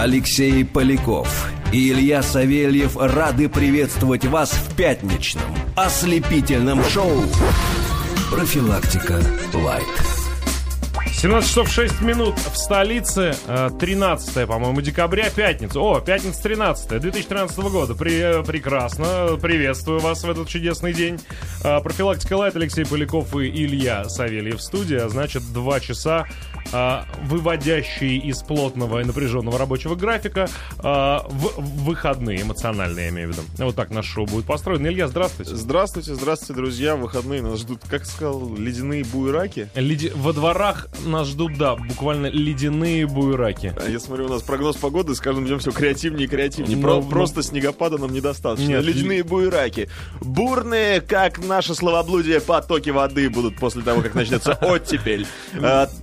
Алексей 0.00 0.64
Поляков 0.64 1.50
и 1.72 1.90
Илья 1.90 2.22
Савельев 2.22 2.96
рады 2.96 3.50
приветствовать 3.50 4.24
вас 4.24 4.50
в 4.50 4.74
пятничном 4.74 5.54
ослепительном 5.76 6.82
шоу 6.84 7.22
«Профилактика 8.30 9.20
Лайт». 9.52 9.84
17 11.20 11.50
часов 11.50 11.70
6 11.70 12.00
минут 12.00 12.34
в 12.38 12.56
столице, 12.56 13.34
13, 13.78 14.48
по-моему, 14.48 14.80
декабря, 14.80 15.28
пятница. 15.28 15.78
О, 15.78 16.00
пятница 16.00 16.42
13 16.44 16.98
2013 16.98 17.58
года. 17.58 17.94
При, 17.94 18.42
прекрасно. 18.42 19.36
Приветствую 19.36 20.00
вас 20.00 20.24
в 20.24 20.30
этот 20.30 20.48
чудесный 20.48 20.94
день. 20.94 21.20
А, 21.62 21.80
профилактика 21.80 22.38
Лайт, 22.38 22.56
Алексей 22.56 22.86
Поляков 22.86 23.36
и 23.36 23.48
Илья 23.48 24.08
Савельев 24.08 24.60
в 24.60 24.62
студии. 24.62 24.96
А 24.96 25.10
значит, 25.10 25.42
2 25.52 25.80
часа 25.80 26.26
выводящие 27.22 28.16
из 28.18 28.42
плотного 28.42 29.00
и 29.00 29.04
напряженного 29.04 29.58
рабочего 29.58 29.94
графика 29.94 30.48
а, 30.78 31.26
в 31.28 31.60
выходные, 31.84 32.42
эмоциональные, 32.42 33.06
я 33.06 33.10
имею 33.10 33.28
в 33.28 33.32
виду. 33.32 33.42
Вот 33.58 33.76
так 33.76 33.90
наш 33.90 34.06
шоу 34.06 34.26
будет 34.26 34.46
построено. 34.46 34.86
Илья, 34.86 35.08
здравствуйте. 35.08 35.54
Здравствуйте, 35.54 36.14
здравствуйте, 36.14 36.54
друзья. 36.54 36.96
Выходные 36.96 37.42
нас 37.42 37.60
ждут, 37.60 37.82
как 37.88 38.06
сказал, 38.06 38.54
ледяные 38.54 39.04
буераки. 39.04 39.68
Леди... 39.74 40.12
Во 40.14 40.32
дворах 40.32 40.88
нас 41.04 41.28
ждут, 41.28 41.56
да, 41.58 41.76
буквально 41.76 42.26
ледяные 42.26 43.06
буераки. 43.06 43.74
А 43.76 43.88
я 43.88 43.98
смотрю, 43.98 44.26
у 44.26 44.28
нас 44.28 44.42
прогноз 44.42 44.76
погоды, 44.76 45.14
с 45.14 45.20
каждым 45.20 45.46
днем 45.46 45.58
все 45.58 45.72
креативнее 45.72 46.26
и 46.26 46.28
креативнее. 46.28 46.76
Но, 46.76 46.82
Про- 46.82 46.94
но... 46.96 47.02
Просто 47.02 47.42
снегопада 47.42 47.98
нам 47.98 48.12
недостаточно. 48.12 48.68
Нет, 48.68 48.84
ледяные 48.84 49.24
буераки. 49.24 49.88
Бурные, 50.20 51.00
как 51.00 51.38
наше 51.44 51.74
словоблудие, 51.74 52.40
потоки 52.40 52.90
воды 52.90 53.28
будут 53.30 53.56
после 53.56 53.82
того, 53.82 54.02
как 54.02 54.14
начнется 54.14 54.52
оттепель. 54.60 55.26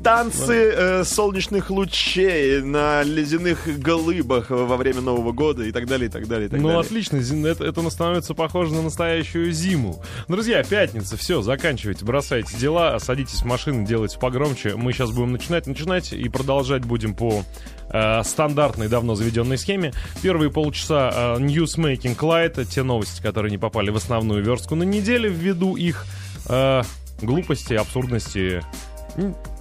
Танцы 0.04 0.47
э, 0.54 1.04
солнечных 1.04 1.70
лучей 1.70 2.62
на 2.62 3.04
ледяных 3.04 3.68
голыбах 3.80 4.50
во 4.50 4.78
время 4.78 5.02
Нового 5.02 5.32
года 5.32 5.64
и 5.64 5.72
так 5.72 5.88
далее, 5.88 6.08
и 6.08 6.12
так 6.12 6.28
далее, 6.28 6.48
и 6.48 6.50
так 6.50 6.60
ну, 6.60 6.70
далее. 6.70 6.82
отлично, 6.82 7.18
это, 7.48 7.64
это 7.64 7.90
становится 7.90 8.34
похоже 8.34 8.74
на 8.74 8.82
настоящую 8.82 9.52
зиму. 9.52 10.02
Друзья, 10.28 10.64
пятница, 10.64 11.18
все, 11.18 11.42
заканчивайте, 11.42 12.06
бросайте 12.06 12.58
дела, 12.58 13.00
садитесь 13.00 13.42
в 13.42 13.46
машину, 13.46 13.86
делайте 13.86 14.20
погромче. 14.20 14.76
Мы 14.76 14.94
сейчас 14.94 15.12
будем 15.12 15.32
начинать, 15.32 15.68
начинать 15.68 16.14
и 16.14 16.30
продолжать 16.30 16.86
будем 16.86 17.14
по 17.16 17.44
э, 17.90 18.24
стандартной, 18.24 18.88
давно 18.88 19.16
заведенной 19.16 19.58
схеме. 19.58 19.94
Первые 20.22 20.52
полчаса 20.52 21.38
э, 21.38 21.40
Newsmaking 21.40 22.18
Light, 22.18 22.66
те 22.66 22.84
новости, 22.84 23.22
которые 23.22 23.52
не 23.52 23.58
попали 23.58 23.90
в 23.90 23.96
основную 23.96 24.44
верстку 24.44 24.76
на 24.76 24.84
неделе, 24.84 25.30
ввиду 25.30 25.76
их 25.76 26.06
э, 26.48 26.84
глупости, 27.22 27.74
абсурдности, 27.74 28.64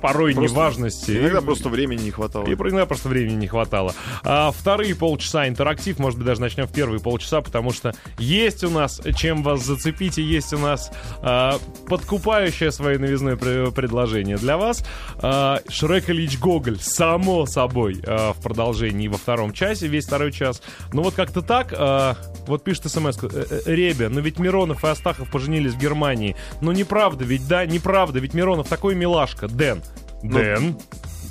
порой 0.01 0.35
просто, 0.35 0.53
неважности. 0.53 1.19
Иногда 1.19 1.41
просто 1.41 1.69
времени 1.69 2.03
не 2.03 2.11
хватало. 2.11 2.47
И 2.47 2.53
иногда 2.53 2.87
просто 2.87 3.09
времени 3.09 3.35
не 3.35 3.47
хватало. 3.47 3.95
А 4.23 4.51
вторые 4.51 4.95
полчаса 4.95 5.49
интерактив, 5.49 5.99
может 5.99 6.19
быть, 6.19 6.27
даже 6.27 6.41
начнем 6.41 6.67
в 6.67 6.73
первые 6.73 7.01
полчаса, 7.01 7.41
потому 7.41 7.73
что 7.73 7.95
есть 8.19 8.65
у 8.65 8.71
нас 8.71 9.01
чем 9.17 9.43
вас 9.43 9.65
зацепить, 9.65 10.19
и 10.19 10.23
есть 10.23 10.53
у 10.53 10.59
нас 10.59 10.91
а, 11.23 11.59
подкупающее 11.89 12.71
свое 12.71 12.99
новизное 12.99 13.37
предложение 13.37 14.37
для 14.37 14.57
вас. 14.57 14.85
А, 15.19 15.61
Шрек 15.69 16.11
Ильич 16.11 16.39
Гоголь, 16.39 16.79
само 16.81 17.47
собой, 17.47 18.01
а, 18.07 18.33
в 18.33 18.41
продолжении 18.43 19.09
во 19.09 19.19
втором 19.19 19.53
часе, 19.53 19.87
весь 19.89 20.07
второй 20.07 20.33
час. 20.33 20.63
Ну 20.93 21.03
вот 21.03 21.15
как-то 21.15 21.43
так, 21.43 21.73
а, 21.77 22.17
вот 22.47 22.65
пишет 22.65 22.91
смс 22.91 23.19
«Э, 23.23 23.29
э, 23.33 23.61
Ребя, 23.67 24.09
но 24.09 24.21
ведь 24.21 24.39
Миронов 24.39 24.85
и 24.85 24.89
Астахов 24.89 25.31
поженились 25.31 25.73
в 25.73 25.79
Германии. 25.79 26.37
Ну 26.61 26.73
неправда 26.73 27.25
ведь, 27.25 27.47
да, 27.49 27.67
неправда, 27.67 28.19
ведь 28.19 28.35
Миронов 28.35 28.69
такой 28.69 28.95
милашка, 28.95 29.49
Дэн. 29.49 29.83
Ну, 30.29 30.39
Дэн. 30.39 30.77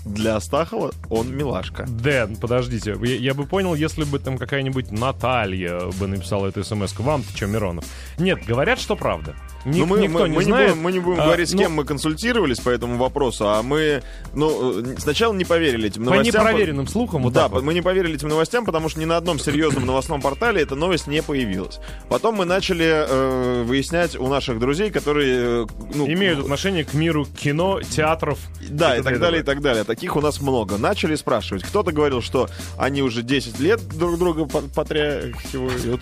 Для 0.06 0.36
Астахова 0.36 0.92
он 1.10 1.36
милашка. 1.36 1.86
Дэн, 1.88 2.36
подождите, 2.36 2.96
я, 3.02 3.16
я 3.16 3.34
бы 3.34 3.46
понял, 3.46 3.74
если 3.74 4.04
бы 4.04 4.20
там 4.20 4.38
какая-нибудь 4.38 4.92
Наталья 4.92 5.82
бы 6.00 6.08
написала 6.08 6.48
эту 6.48 6.64
смс 6.64 6.94
-ку. 6.94 7.04
Вам-то 7.04 7.36
что, 7.36 7.48
Миронов? 7.48 7.86
Нет, 8.18 8.46
говорят, 8.46 8.80
что 8.80 8.96
правда. 8.96 9.36
Ник, 9.66 9.80
ну, 9.80 9.86
мы, 9.88 10.00
никто 10.00 10.20
мы, 10.20 10.30
не 10.30 10.36
мы 10.36 10.44
знает. 10.44 10.68
Не 10.68 10.74
будем, 10.74 10.84
мы 10.84 10.92
не 10.92 11.00
будем 11.00 11.22
а, 11.22 11.26
говорить, 11.26 11.50
с 11.50 11.54
ну, 11.54 11.60
кем 11.60 11.72
мы 11.72 11.86
консультировались 11.86 12.60
по 12.60 12.70
этому 12.70 12.98
вопросу, 12.98 13.50
а 13.50 13.64
мы, 13.64 14.04
ну, 14.36 14.82
э, 14.82 14.96
сначала 15.00 15.34
не 15.34 15.44
поверили 15.44 15.88
этим 15.88 16.04
новостям. 16.04 16.34
По 16.34 16.50
непроверенным 16.50 16.88
слухам, 16.88 17.24
вот 17.24 17.34
Да, 17.34 17.48
вот. 17.48 17.64
мы 17.64 17.74
не 17.74 17.82
поверили 17.82 18.14
этим 18.14 18.28
новостям, 18.28 18.64
потому 18.64 18.90
что 18.90 19.00
ни 19.00 19.06
на 19.06 19.18
одном 19.18 19.40
серьезном 19.40 19.88
новостном 19.88 20.22
портале 20.22 20.62
эта 20.62 20.76
новость 20.76 21.08
не 21.08 21.24
появилась. 21.24 21.80
Потом 22.10 22.36
мы 22.36 22.46
начали 22.46 22.86
э, 22.86 23.64
выяснять 23.64 24.16
у 24.16 24.28
наших 24.28 24.60
друзей, 24.60 24.92
которые... 24.92 25.64
Э, 25.64 25.66
ну, 25.96 26.08
Имеют 26.08 26.42
отношение 26.42 26.86
к 26.86 26.94
миру 26.94 27.26
кино, 27.26 27.82
театров. 27.82 28.38
Да, 28.70 28.96
и, 28.96 29.00
и 29.00 29.04
так 29.04 29.20
далее, 29.20 29.42
и 29.42 29.44
так 29.44 29.62
далее. 29.62 29.84
Таких 29.96 30.18
у 30.18 30.22
нас 30.22 30.42
много. 30.42 30.78
Начали 30.78 31.16
спрашивать. 31.16 31.64
Кто-то 31.64 31.94
говорил, 31.94 32.22
что 32.22 32.50
они 32.78 33.02
уже 33.02 33.22
10 33.22 33.62
лет 33.62 33.80
друг 33.98 34.20
друга 34.20 34.46
потряхивают. 34.46 36.02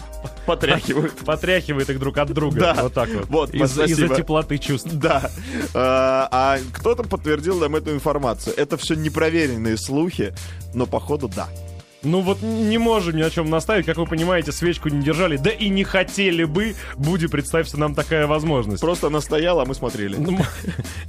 Потряхивают. 0.46 1.12
Потряхивают 1.26 1.90
их 1.90 1.98
друг 1.98 2.16
от 2.16 2.32
друга. 2.32 2.58
Да. 2.58 2.74
Вот 2.84 2.94
так 2.94 3.10
вот. 3.10 3.26
Вот, 3.28 3.54
из-за 3.54 4.08
теплоты 4.08 4.56
чувств. 4.56 4.90
Да. 4.94 5.30
А, 5.74 6.28
а 6.30 6.58
кто-то 6.72 7.02
подтвердил 7.02 7.58
нам 7.58 7.76
эту 7.76 7.92
информацию. 7.92 8.54
Это 8.56 8.78
все 8.78 8.94
непроверенные 8.94 9.76
слухи, 9.76 10.34
но 10.72 10.86
походу 10.86 11.28
да. 11.28 11.46
Ну 12.04 12.20
вот 12.20 12.42
не 12.42 12.78
можем 12.78 13.16
ни 13.16 13.22
о 13.22 13.30
чем 13.30 13.50
наставить. 13.50 13.86
Как 13.86 13.96
вы 13.96 14.06
понимаете, 14.06 14.52
свечку 14.52 14.88
не 14.88 15.02
держали. 15.02 15.36
Да 15.36 15.50
и 15.50 15.68
не 15.68 15.84
хотели 15.84 16.44
бы. 16.44 16.74
Буди, 16.96 17.26
представьте 17.26 17.76
нам 17.78 17.94
такая 17.94 18.26
возможность. 18.26 18.80
Просто 18.80 19.06
она 19.06 19.20
стояла, 19.20 19.62
а 19.62 19.64
мы 19.64 19.74
смотрели. 19.74 20.16
Ну, 20.16 20.38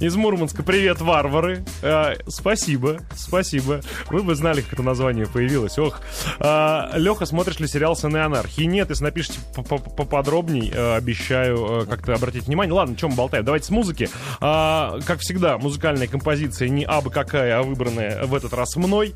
из 0.00 0.16
Мурманска. 0.16 0.62
Привет, 0.62 1.00
варвары. 1.00 1.64
А, 1.82 2.14
спасибо, 2.28 3.00
спасибо. 3.14 3.80
Вы 4.10 4.22
бы 4.22 4.34
знали, 4.34 4.62
как 4.62 4.74
это 4.74 4.82
название 4.82 5.26
появилось. 5.26 5.78
Ох. 5.78 6.00
А, 6.38 6.90
Леха, 6.94 7.26
смотришь 7.26 7.60
ли 7.60 7.68
сериал 7.68 7.94
«Сыны 7.94 8.18
анархии»? 8.18 8.62
Нет, 8.62 8.90
если 8.90 9.04
напишите 9.04 9.38
поподробней, 9.54 10.72
а, 10.74 10.96
обещаю 10.96 11.86
как-то 11.88 12.14
обратить 12.14 12.44
внимание. 12.46 12.72
Ладно, 12.72 12.96
чем 12.96 13.14
болтаем? 13.14 13.44
Давайте 13.44 13.66
с 13.66 13.70
музыки. 13.70 14.08
А, 14.40 14.98
как 15.06 15.20
всегда, 15.20 15.58
музыкальная 15.58 16.06
композиция 16.08 16.68
не 16.68 16.84
абы 16.84 17.10
какая, 17.10 17.58
а 17.58 17.62
выбранная 17.62 18.24
в 18.24 18.34
этот 18.34 18.54
раз 18.54 18.76
мной. 18.76 19.14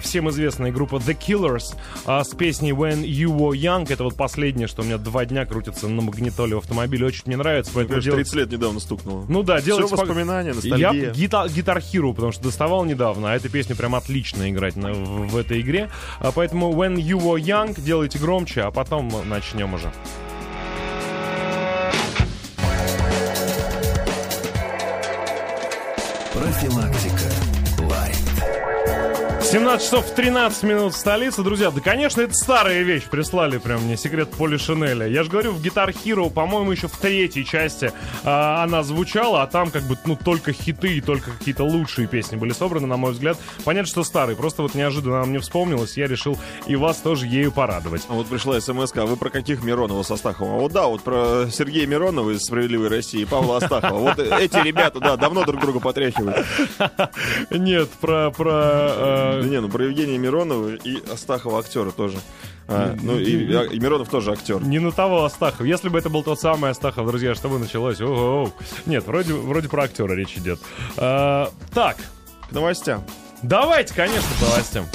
Всем 0.00 0.28
известная 0.30 0.70
группа 0.70 0.96
The 0.96 1.13
Killers 1.18 1.74
а, 2.06 2.22
с 2.24 2.30
песней 2.30 2.72
When 2.72 3.04
You 3.04 3.36
Were 3.36 3.52
Young. 3.52 3.92
Это 3.92 4.04
вот 4.04 4.16
последнее, 4.16 4.68
что 4.68 4.82
у 4.82 4.84
меня 4.84 4.98
два 4.98 5.24
дня 5.24 5.46
крутится 5.46 5.88
на 5.88 6.02
магнитоле 6.02 6.56
в 6.56 6.58
автомобиле. 6.58 7.06
Очень 7.06 7.22
мне 7.26 7.36
нравится. 7.36 7.72
Мне 7.74 7.86
кажется, 7.86 8.10
делать... 8.10 8.30
30 8.30 8.34
лет 8.34 8.52
недавно 8.52 8.80
стукнуло. 8.80 9.24
Ну 9.28 9.42
да, 9.42 9.60
делать... 9.60 9.86
Все 9.86 9.96
воспоминания, 9.96 10.52
ностальгия. 10.52 10.92
Я 10.92 11.10
гитар, 11.10 11.48
гитар 11.48 11.78
Hero, 11.78 12.14
потому 12.14 12.32
что 12.32 12.42
доставал 12.42 12.84
недавно, 12.84 13.32
а 13.32 13.36
эта 13.36 13.48
песня 13.48 13.76
прям 13.76 13.94
отлично 13.94 14.50
играть 14.50 14.76
на, 14.76 14.92
в, 14.92 15.28
в 15.28 15.36
этой 15.36 15.60
игре. 15.60 15.90
А 16.20 16.32
поэтому 16.32 16.72
When 16.72 16.96
You 16.96 17.18
Were 17.18 17.40
Young 17.40 17.80
делайте 17.80 18.18
громче, 18.18 18.62
а 18.62 18.70
потом 18.70 19.12
начнем 19.28 19.74
уже. 19.74 19.92
Профилактика. 26.32 27.53
17 29.54 29.86
часов 29.86 30.10
13 30.10 30.64
минут 30.64 30.94
в 30.94 30.96
столице. 30.96 31.44
Друзья, 31.44 31.70
да, 31.70 31.80
конечно, 31.80 32.20
это 32.20 32.34
старая 32.34 32.82
вещь. 32.82 33.04
Прислали 33.04 33.58
прям 33.58 33.84
мне 33.84 33.96
секрет 33.96 34.28
Поли 34.30 34.58
Шинеля. 34.58 35.06
Я 35.06 35.22
же 35.22 35.30
говорю, 35.30 35.52
в 35.52 35.62
Guitar 35.62 35.94
Hero, 35.94 36.28
по-моему, 36.28 36.72
еще 36.72 36.88
в 36.88 36.96
третьей 36.96 37.44
части 37.44 37.92
а, 38.24 38.64
она 38.64 38.82
звучала, 38.82 39.44
а 39.44 39.46
там 39.46 39.70
как 39.70 39.84
бы, 39.84 39.96
ну, 40.06 40.16
только 40.16 40.52
хиты 40.52 40.96
и 40.96 41.00
только 41.00 41.30
какие-то 41.30 41.62
лучшие 41.62 42.08
песни 42.08 42.34
были 42.34 42.52
собраны, 42.52 42.88
на 42.88 42.96
мой 42.96 43.12
взгляд. 43.12 43.38
Понятно, 43.64 43.88
что 43.88 44.02
старый. 44.02 44.34
Просто 44.34 44.62
вот 44.62 44.74
неожиданно 44.74 45.24
мне 45.24 45.38
вспомнилось. 45.38 45.96
Я 45.96 46.08
решил 46.08 46.36
и 46.66 46.74
вас 46.74 46.96
тоже 46.96 47.28
ею 47.28 47.52
порадовать. 47.52 48.02
Вот 48.08 48.26
пришла 48.26 48.60
смс 48.60 48.90
а 48.96 49.06
вы 49.06 49.16
про 49.16 49.30
каких 49.30 49.62
Миронова 49.62 50.02
с 50.02 50.10
Астаховым? 50.10 50.58
Вот 50.58 50.72
да, 50.72 50.86
вот 50.86 51.02
про 51.02 51.46
Сергея 51.48 51.86
Миронова 51.86 52.30
из 52.30 52.40
«Справедливой 52.40 52.88
России» 52.88 53.20
и 53.20 53.24
Павла 53.24 53.58
Астахова. 53.58 54.00
Вот 54.00 54.18
эти 54.18 54.56
ребята, 54.56 54.98
да, 54.98 55.16
давно 55.16 55.44
друг 55.44 55.60
друга 55.60 55.78
потряхивают. 55.78 56.44
Нет, 57.50 57.88
про... 58.00 58.32
про 58.32 59.43
да 59.44 59.50
не, 59.50 59.60
ну 59.60 59.68
про 59.68 59.84
Евгения 59.84 60.16
Миронова 60.18 60.74
и 60.74 61.02
Астахова 61.12 61.60
актера 61.60 61.90
тоже. 61.90 62.18
А, 62.66 62.96
ну 63.02 63.18
и, 63.18 63.54
а, 63.54 63.64
и 63.64 63.78
Миронов 63.78 64.08
тоже 64.08 64.32
актер. 64.32 64.62
Не 64.62 64.78
на 64.78 64.90
того 64.90 65.24
Астахов. 65.24 65.66
Если 65.66 65.90
бы 65.90 65.98
это 65.98 66.08
был 66.08 66.22
тот 66.22 66.40
самый 66.40 66.70
Астахов, 66.70 67.06
друзья, 67.06 67.34
что 67.34 67.48
бы 67.50 67.58
началось? 67.58 68.00
О-о-о. 68.00 68.50
Нет, 68.86 69.06
вроде, 69.06 69.34
вроде 69.34 69.68
про 69.68 69.84
актера 69.84 70.14
речь 70.14 70.36
идет. 70.36 70.58
А, 70.96 71.50
так. 71.74 71.98
К 72.48 72.52
новостям. 72.52 73.04
Давайте, 73.42 73.92
конечно, 73.94 74.28
к 74.38 74.42
новостям. 74.42 74.86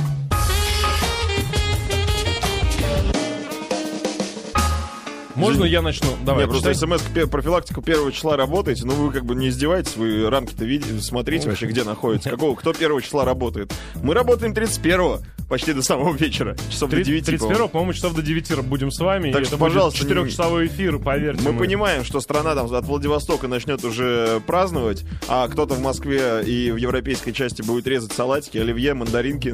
Можно 5.40 5.64
я 5.64 5.82
начну? 5.82 6.10
Давай. 6.26 6.46
Нет, 6.46 6.52
просто 6.52 6.74
смс 6.74 7.02
профилактику 7.30 7.82
первого 7.82 8.12
числа 8.12 8.38
работаете, 8.38 8.86
ну 8.86 8.94
вы 8.94 9.12
как 9.12 9.26
бы 9.26 9.36
не 9.36 9.50
издеваетесь, 9.50 9.96
вы 9.96 10.30
рамки-то 10.30 10.66
видите, 10.66 11.00
смотрите 11.00 11.50
вообще, 11.50 11.68
где 11.68 11.84
находится. 11.84 12.30
Какого, 12.30 12.56
кто 12.56 12.74
первого 12.74 13.02
числа 13.02 13.26
работает. 13.26 13.74
Мы 14.02 14.14
работаем 14.14 14.54
31-го. 14.54 15.22
почти 15.50 15.74
до 15.74 15.82
самого 15.82 16.16
вечера. 16.16 16.56
Часов 16.70 16.92
30, 16.92 17.06
до 17.06 17.12
9. 17.12 17.26
31 17.26 17.70
по-моему, 17.70 17.94
часов 17.94 18.14
до 18.14 18.22
9 18.22 18.62
будем 18.66 18.92
с 18.92 19.00
вами. 19.00 19.32
Так 19.32 19.46
что, 19.46 19.58
пожалуйста, 19.58 20.00
четырехчасовой 20.00 20.68
эфир, 20.68 21.00
поверьте. 21.00 21.50
Мы 21.50 21.58
понимаем, 21.58 22.06
что 22.06 22.22
страна 22.22 22.56
там 22.56 22.72
от 22.74 22.86
Владивостока 22.86 23.48
начнет 23.48 23.84
уже 23.84 24.42
праздновать, 24.46 25.04
а 25.28 25.48
кто-то 25.48 25.74
в 25.74 25.82
Москве 25.82 26.44
и 26.46 26.72
в 26.72 26.78
европейской 26.78 27.32
части 27.32 27.62
будет 27.62 27.88
резать 27.88 28.14
салатики, 28.14 28.58
оливье, 28.58 28.94
мандаринки, 28.94 29.50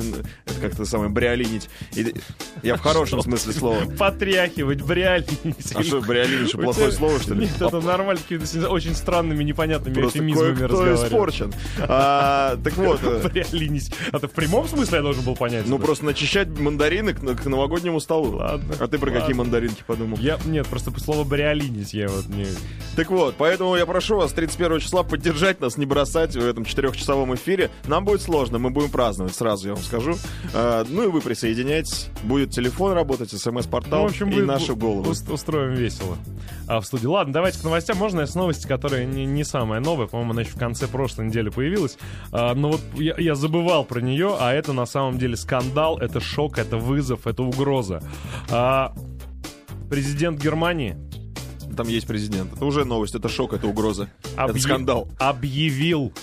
это 0.46 0.62
как-то 0.62 0.86
самое 0.86 1.10
бриолинить. 1.10 1.70
И, 1.96 2.14
я 2.62 2.76
в 2.76 2.82
хорошем 2.82 3.22
смысле 3.22 3.54
слова. 3.54 3.86
Потряхивать, 3.98 4.82
бриолинить. 4.82 5.75
А 5.76 5.84
что, 5.84 6.02
бриолинить, 6.02 6.50
что, 6.50 6.58
плохое 6.60 6.92
слово, 6.92 7.20
что 7.20 7.34
ли? 7.34 7.42
Нет, 7.42 7.62
это 7.62 7.82
нормально, 7.82 8.22
какими-то 8.22 8.70
очень 8.70 8.96
странными, 8.96 9.44
непонятными 9.44 10.08
эфемизмами 10.08 10.64
разговаривать. 10.64 11.04
испорчен. 11.04 11.54
А, 11.80 12.58
так 12.64 12.76
вот, 12.78 13.00
э, 13.04 13.28
Бриолинить. 13.34 13.92
А 14.12 14.20
ты 14.20 14.28
в 14.28 14.32
прямом 14.32 14.68
смысле 14.68 14.98
я 14.98 15.02
должен 15.02 15.24
был 15.24 15.36
понять? 15.36 15.68
ну 15.68 15.78
это? 15.78 15.86
просто 15.86 16.06
начищать 16.06 16.48
мандарины 16.60 17.14
к, 17.14 17.46
новогоднему 17.46 18.00
столу. 18.00 18.38
Ладно. 18.38 18.76
А 18.80 18.88
ты 18.88 18.98
про 18.98 19.12
какие 19.12 19.34
мандаринки 19.34 19.84
подумал? 19.86 20.18
Я, 20.18 20.40
нет, 20.46 20.68
просто 20.68 20.92
по 20.92 21.00
слову 21.00 21.24
бриолинить 21.26 21.94
я 21.94 22.08
вот 22.08 22.28
не... 22.28 22.48
Так 22.96 23.10
вот, 23.10 23.36
поэтому 23.38 23.76
я 23.76 23.86
прошу 23.86 24.16
вас 24.16 24.32
31 24.32 24.80
числа 24.80 25.04
поддержать 25.04 25.60
нас, 25.60 25.78
не 25.78 25.86
бросать 25.86 26.34
в 26.36 26.40
этом 26.46 26.64
четырехчасовом 26.64 27.36
эфире. 27.36 27.70
Нам 27.88 28.06
будет 28.06 28.22
сложно, 28.22 28.58
мы 28.58 28.70
будем 28.70 28.90
праздновать, 28.90 29.36
сразу 29.36 29.68
я 29.68 29.74
вам 29.76 29.84
скажу. 29.84 30.16
А, 30.54 30.86
ну 30.88 31.04
и 31.04 31.08
вы 31.08 31.20
присоединяйтесь. 31.20 32.08
Будет 32.24 32.52
телефон 32.52 32.94
работать, 32.94 33.30
смс-портал 33.32 34.04
Ну, 34.04 34.08
в 34.08 34.12
общем, 34.12 34.30
и 34.30 34.42
головы. 34.76 35.10
ус- 35.12 35.28
устроим 35.30 35.74
весело. 35.74 36.18
А 36.68 36.80
в 36.80 36.86
студии. 36.86 37.06
Ладно, 37.06 37.34
давайте 37.34 37.60
к 37.60 37.64
новостям. 37.66 37.98
Можно 37.98 38.22
я 38.22 38.28
с 38.28 38.36
новости, 38.36 38.66
которая 38.66 39.06
не, 39.06 39.26
не 39.26 39.44
самая 39.44 39.82
новая, 39.82 40.08
по-моему, 40.08 40.32
она 40.32 40.42
еще 40.44 40.52
в 40.52 40.58
конце 40.60 40.88
прошлой 40.88 41.26
недели 41.26 41.50
появилась. 41.50 41.98
А, 42.32 42.56
но 42.56 42.72
вот 42.72 42.82
я, 42.96 43.16
я 43.18 43.36
забывал 43.36 43.84
про 43.84 44.00
нее, 44.00 44.38
а 44.40 44.54
это 44.54 44.72
на 44.72 44.86
самом 44.86 45.18
деле 45.18 45.36
скандал, 45.36 45.98
это 46.00 46.22
шок, 46.22 46.58
это 46.58 46.78
вызов, 46.78 47.28
это 47.28 47.44
угроза. 47.44 48.02
А, 48.50 48.94
президент 49.90 50.42
Германии 50.42 50.96
Там 51.76 51.88
есть 51.88 52.08
президент. 52.08 52.54
Это 52.54 52.66
уже 52.66 52.86
новость, 52.86 53.16
это 53.16 53.30
шок, 53.30 53.54
это 53.54 53.68
угроза. 53.68 54.10
объ- 54.36 54.52
Это 54.52 54.60
скандал. 54.60 55.08
объявил, 55.20 56.14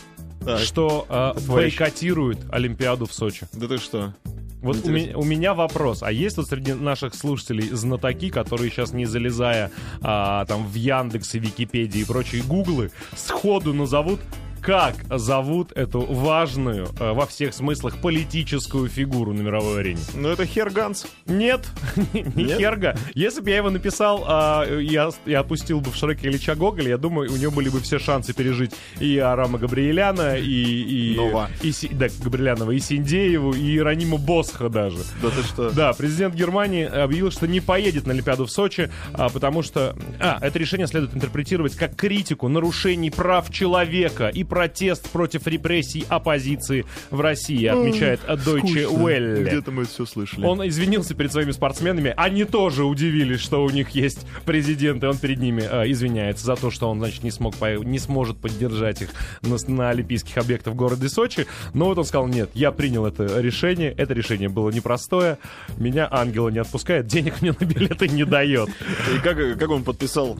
Так. 0.45 0.61
что 0.61 1.07
Товарищ. 1.09 1.47
бойкотирует 1.47 2.39
Олимпиаду 2.51 3.07
в 3.07 3.13
Сочи. 3.13 3.47
Да 3.53 3.67
ты 3.69 3.79
что? 3.79 4.15
Вот 4.63 4.77
у 4.87 4.91
у 4.91 5.25
меня 5.25 5.55
вопрос. 5.55 6.05
А 6.05 6.13
есть 6.13 6.37
вот 6.37 6.47
среди 6.49 6.73
наших 6.73 7.17
слушателей 7.17 7.69
знатоки, 7.71 8.31
которые 8.31 8.71
сейчас, 8.71 8.93
не 8.93 9.07
залезая 9.07 9.73
а, 10.01 10.45
там 10.47 10.65
в 10.69 10.75
Яндекс 10.75 11.35
и 11.35 11.41
Википедии 11.41 12.03
и 12.03 12.05
прочие 12.05 12.43
гуглы, 12.45 12.93
сходу 13.17 13.75
назовут, 13.75 14.21
как 14.63 14.95
зовут 15.11 15.73
эту 15.73 16.01
важную, 16.03 16.89
а, 17.01 17.13
во 17.15 17.27
всех 17.27 17.53
смыслах, 17.53 18.01
политическую 18.01 18.89
фигуру 18.89 19.33
на 19.33 19.41
мировой 19.41 19.81
арене? 19.81 20.01
Ну 20.15 20.29
это 20.29 20.47
Херганс. 20.47 21.07
Нет, 21.27 21.67
не 22.13 22.45
Нет? 22.45 22.59
Херга. 22.59 22.97
Если 23.15 23.41
бы 23.41 23.51
я 23.51 23.57
его 23.57 23.71
написал, 23.71 24.25
а, 24.27 24.65
я, 24.79 25.11
я 25.27 25.41
опустил 25.41 25.81
бы 25.81 25.91
в 25.91 25.97
Шрека 25.97 26.29
Ильича 26.29 26.55
Гоголя, 26.55 26.91
я 26.91 26.99
думаю, 26.99 27.33
у 27.33 27.37
него 27.37 27.51
были 27.51 27.69
бы 27.69 27.81
все 27.81 27.99
шансы 27.99 28.33
пережить 28.33 28.73
и 29.01 29.19
Арама 29.19 29.59
Габриэляна, 29.59 30.37
и... 30.39 30.45
и, 30.45 31.17
Нова. 31.17 31.51
и 31.61 31.73
Си- 31.73 31.91
да, 31.93 32.07
Габриэлянова, 32.23 32.71
и 32.71 32.79
Синдееву, 32.79 33.53
и 33.53 33.79
Ранима 33.81 34.17
Босха 34.17 34.69
даже. 34.69 34.99
Да 35.21 35.31
ты 35.31 35.43
что? 35.43 35.71
Да, 35.71 35.93
президент 35.93 36.35
Германии 36.35 36.85
объявил, 36.85 37.33
что 37.33 37.49
не 37.49 37.61
поедет 37.61 38.07
на 38.07 38.13
Олимпиаду 38.13 38.47
в 38.47 38.51
Сочи, 38.51 38.91
а, 39.13 39.29
потому 39.29 39.63
что... 39.63 39.97
А, 40.21 40.39
это 40.41 40.59
решение 40.59 40.87
следует 40.87 41.15
интерпретировать 41.15 41.75
как 41.75 41.97
критику 41.97 42.47
нарушений 42.47 43.11
прав 43.11 43.51
человека 43.51 44.29
и 44.29 44.45
протест 44.53 45.09
против 45.09 45.47
репрессий 45.47 46.05
оппозиции 46.11 46.85
в 47.11 47.23
России, 47.23 47.65
отмечает 47.65 48.21
Deutsche 48.29 48.85
Welle. 48.85 49.45
Где-то 49.45 49.71
мы 49.71 49.85
это 49.85 49.93
все 49.93 50.05
слышали. 50.05 50.45
Он 50.45 50.69
извинился 50.69 51.15
перед 51.15 51.33
своими 51.33 51.53
спортсменами. 51.53 52.13
Они 52.19 52.45
тоже 52.45 52.85
удивились, 52.85 53.41
что 53.41 53.65
у 53.65 53.71
них 53.71 53.89
есть 53.91 54.27
президент, 54.45 55.03
и 55.05 55.07
он 55.07 55.17
перед 55.17 55.39
ними 55.39 55.63
э, 55.63 55.91
извиняется 55.91 56.45
за 56.45 56.57
то, 56.57 56.71
что 56.71 56.91
он, 56.91 56.99
значит, 56.99 57.23
не, 57.23 57.31
смог, 57.31 57.55
не 57.63 57.99
сможет 57.99 58.37
поддержать 58.37 59.01
их 59.01 59.09
на, 59.41 59.57
на 59.69 59.89
олимпийских 59.89 60.37
объектах 60.37 60.75
в 60.75 60.77
городе 60.77 61.09
Сочи. 61.09 61.47
Но 61.73 61.87
вот 61.87 61.97
он 61.97 62.05
сказал, 62.05 62.27
нет, 62.27 62.51
я 62.53 62.73
принял 62.73 63.07
это 63.07 63.41
решение. 63.41 63.91
Это 63.97 64.13
решение 64.13 64.51
было 64.51 64.69
непростое. 64.69 65.39
Меня 65.79 66.07
ангела 66.11 66.51
не 66.51 66.59
отпускает, 66.59 67.07
денег 67.07 67.41
мне 67.41 67.55
на 67.59 67.65
билеты 67.65 68.07
не 68.07 68.27
дает. 68.27 68.69
И 68.69 69.19
как, 69.23 69.39
как 69.59 69.71
он 69.71 69.83
подписал 69.83 70.37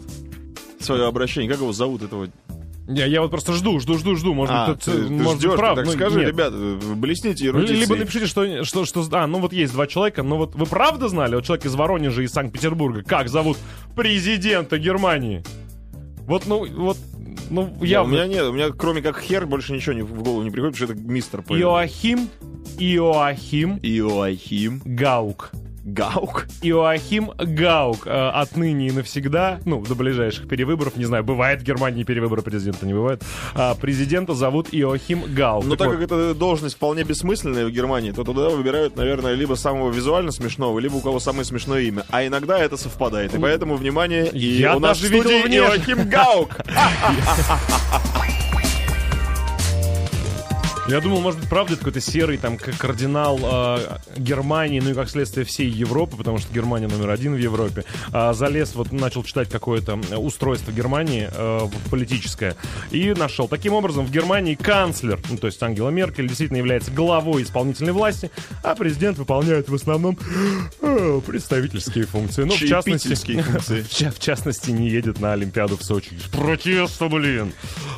свое 0.81 1.07
обращение? 1.07 1.51
Как 1.51 1.61
его 1.61 1.73
зовут 1.73 2.03
этого? 2.03 2.29
Я, 2.89 3.07
я 3.07 3.21
вот 3.23 3.31
просто 3.31 3.53
жду, 3.53 3.79
жду, 3.79 3.97
жду, 3.97 4.17
жду. 4.17 4.35
Может 4.35 4.55
А, 4.55 4.67
быть, 4.73 4.81
ты, 4.85 4.91
тут, 4.93 5.07
ты 5.07 5.11
может 5.13 5.33
быть, 5.35 5.39
ждешь, 5.43 5.57
прав. 5.57 5.77
так 5.77 5.87
Ну, 5.87 5.93
скажи, 5.93 6.19
нет. 6.19 6.29
ребята, 6.29 6.57
блесните 6.97 7.47
эрудицией. 7.47 7.81
Либо 7.81 7.97
напишите, 7.97 8.27
что, 8.27 8.65
что, 8.65 8.85
что... 8.85 9.07
А, 9.13 9.27
ну 9.27 9.39
вот 9.39 9.53
есть 9.53 9.73
два 9.73 9.87
человека, 9.87 10.23
но 10.23 10.37
вот 10.37 10.55
вы 10.57 10.67
правда 10.67 11.09
знали? 11.09 11.37
Вот 11.37 11.45
человек 11.45 11.65
из 11.67 11.75
Воронежа 11.77 12.23
и 12.23 12.25
из 12.25 12.33
Санкт-Петербурга. 12.33 13.03
Как 13.05 13.29
зовут 13.29 13.57
президента 13.95 14.79
Германии? 14.79 15.45
Вот, 16.27 16.47
ну, 16.47 16.67
вот, 16.67 16.97
ну, 17.51 17.73
Я, 17.83 18.03
у 18.03 18.07
меня 18.07 18.27
нет, 18.27 18.45
у 18.45 18.53
меня 18.53 18.71
кроме 18.71 19.01
как 19.03 19.21
хер 19.21 19.47
больше 19.47 19.73
ничего 19.73 19.93
не, 19.93 20.03
в 20.03 20.23
голову 20.23 20.43
не 20.43 20.51
приходит, 20.51 20.75
потому 20.77 20.91
что 20.93 20.99
это 21.01 21.13
мистер. 21.13 21.43
по- 21.43 21.59
Иоахим, 21.59 22.29
Иоахим 22.79 23.79
Иоахим 23.83 24.83
Гаук. 24.85 25.51
Гаук. 25.85 26.47
Иоахим 26.63 27.31
Гаук. 27.37 28.07
Э, 28.07 28.31
отныне 28.31 28.89
и 28.89 28.93
навсегда, 28.93 29.61
ну, 29.65 29.81
до 29.83 29.95
ближайших 29.95 30.49
перевыборов, 30.49 30.97
не 30.97 31.05
знаю, 31.05 31.25
бывает 31.25 31.61
в 31.61 31.65
Германии 31.65 32.05
перевыборы 32.05 32.43
президента, 32.43 32.87
не 32.87 32.95
бывает. 32.95 33.23
А, 33.55 33.75
президента 33.75 34.35
зовут 34.35 34.69
Иоахим 34.73 35.25
Гаук. 35.35 35.65
Но 35.65 35.71
Так 35.71 35.79
так 35.79 35.89
вот, 35.89 35.97
как 35.97 36.05
эта 36.05 36.35
должность 36.35 36.77
вполне 36.77 37.03
бессмысленная 37.03 37.67
в 37.67 37.71
Германии, 37.71 38.13
то 38.13 38.23
туда 38.25 38.49
выбирают, 38.49 38.97
наверное, 38.97 39.35
либо 39.35 39.55
самого 39.55 39.91
визуально 39.91 40.31
смешного, 40.31 40.79
либо 40.79 40.95
у 40.97 41.01
кого 41.01 41.19
самое 41.19 41.45
смешное 41.45 41.83
имя. 41.83 42.05
А 42.11 42.25
иногда 42.27 42.59
это 42.59 42.77
совпадает. 42.77 43.35
И 43.35 43.39
поэтому, 43.39 43.77
внимание, 43.77 44.29
и 44.29 44.61
Я 44.61 44.77
у 44.77 44.81
нас 44.81 45.01
даже 45.01 45.13
видел. 45.13 45.31
Иоахим 45.31 46.09
Гаук. 46.09 46.59
Я 50.89 51.01
думал, 51.01 51.21
может 51.21 51.39
быть, 51.39 51.49
правда, 51.49 51.75
это 51.75 51.85
какой-то 51.85 52.01
серый 52.01 52.39
там 52.39 52.57
кардинал 52.57 53.39
э, 53.41 53.99
Германии, 54.17 54.81
ну 54.81 54.91
и 54.91 54.95
как 54.95 55.09
следствие 55.09 55.47
всей 55.47 55.69
Европы, 55.69 56.17
потому 56.17 56.39
что 56.39 56.53
Германия 56.53 56.89
номер 56.89 57.11
один 57.11 57.35
в 57.35 57.39
Европе. 57.39 57.85
А, 58.13 58.33
залез, 58.33 58.75
вот 58.75 58.91
начал 58.91 59.23
читать 59.23 59.49
какое-то 59.49 60.01
э, 60.11 60.17
устройство 60.17 60.73
Германии 60.73 61.29
э, 61.33 61.69
политическое 61.89 62.57
и 62.91 63.15
нашел. 63.15 63.47
Таким 63.47 63.75
образом, 63.75 64.07
в 64.07 64.11
Германии 64.11 64.57
канцлер, 64.57 65.21
ну, 65.31 65.37
то 65.37 65.47
есть 65.47 65.63
Ангела 65.63 65.91
Меркель, 65.91 66.27
действительно 66.27 66.59
является 66.59 66.91
главой 66.91 67.45
исполнительной 67.45 67.93
власти, 67.93 68.33
а 68.65 68.75
президент 68.75 69.19
выполняет 69.19 69.69
в 69.69 69.75
основном 69.75 70.19
э, 70.81 71.21
представительские 71.25 72.07
функции. 72.07 72.43
Ну, 72.43 72.55
в 72.55 72.59
частности, 72.59 73.41
функции. 73.41 73.83
в 74.11 74.19
частности, 74.19 74.71
не 74.71 74.89
едет 74.89 75.21
на 75.21 75.33
Олимпиаду 75.35 75.77
в 75.77 75.85
Сочи. 75.85 76.11
Протеста, 76.33 77.09
блин. 77.09 77.53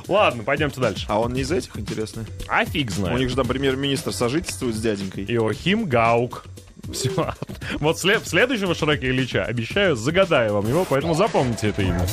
Ладно, 0.06 0.42
пойдемте 0.42 0.82
дальше. 0.82 1.06
А 1.08 1.18
он 1.18 1.32
не 1.32 1.40
из 1.40 1.50
этих, 1.50 1.78
интересно? 1.78 2.26
А 2.46 2.66
фиг 2.74 2.90
У 2.90 2.92
знает. 2.92 3.18
них 3.20 3.30
же 3.30 3.36
там 3.36 3.46
премьер-министр 3.46 4.12
сожительствует 4.12 4.74
с 4.74 4.80
дяденькой. 4.80 5.24
Иохим 5.24 5.86
Гаук. 5.86 6.44
Все. 6.92 7.32
Вот 7.78 7.98
след- 7.98 8.26
следующего 8.26 8.74
Шрека 8.74 9.06
Ильича, 9.08 9.44
обещаю, 9.44 9.96
загадаю 9.96 10.54
вам 10.54 10.68
его, 10.68 10.84
поэтому 10.88 11.14
запомните 11.14 11.68
это 11.68 11.80
имя. 11.82 12.06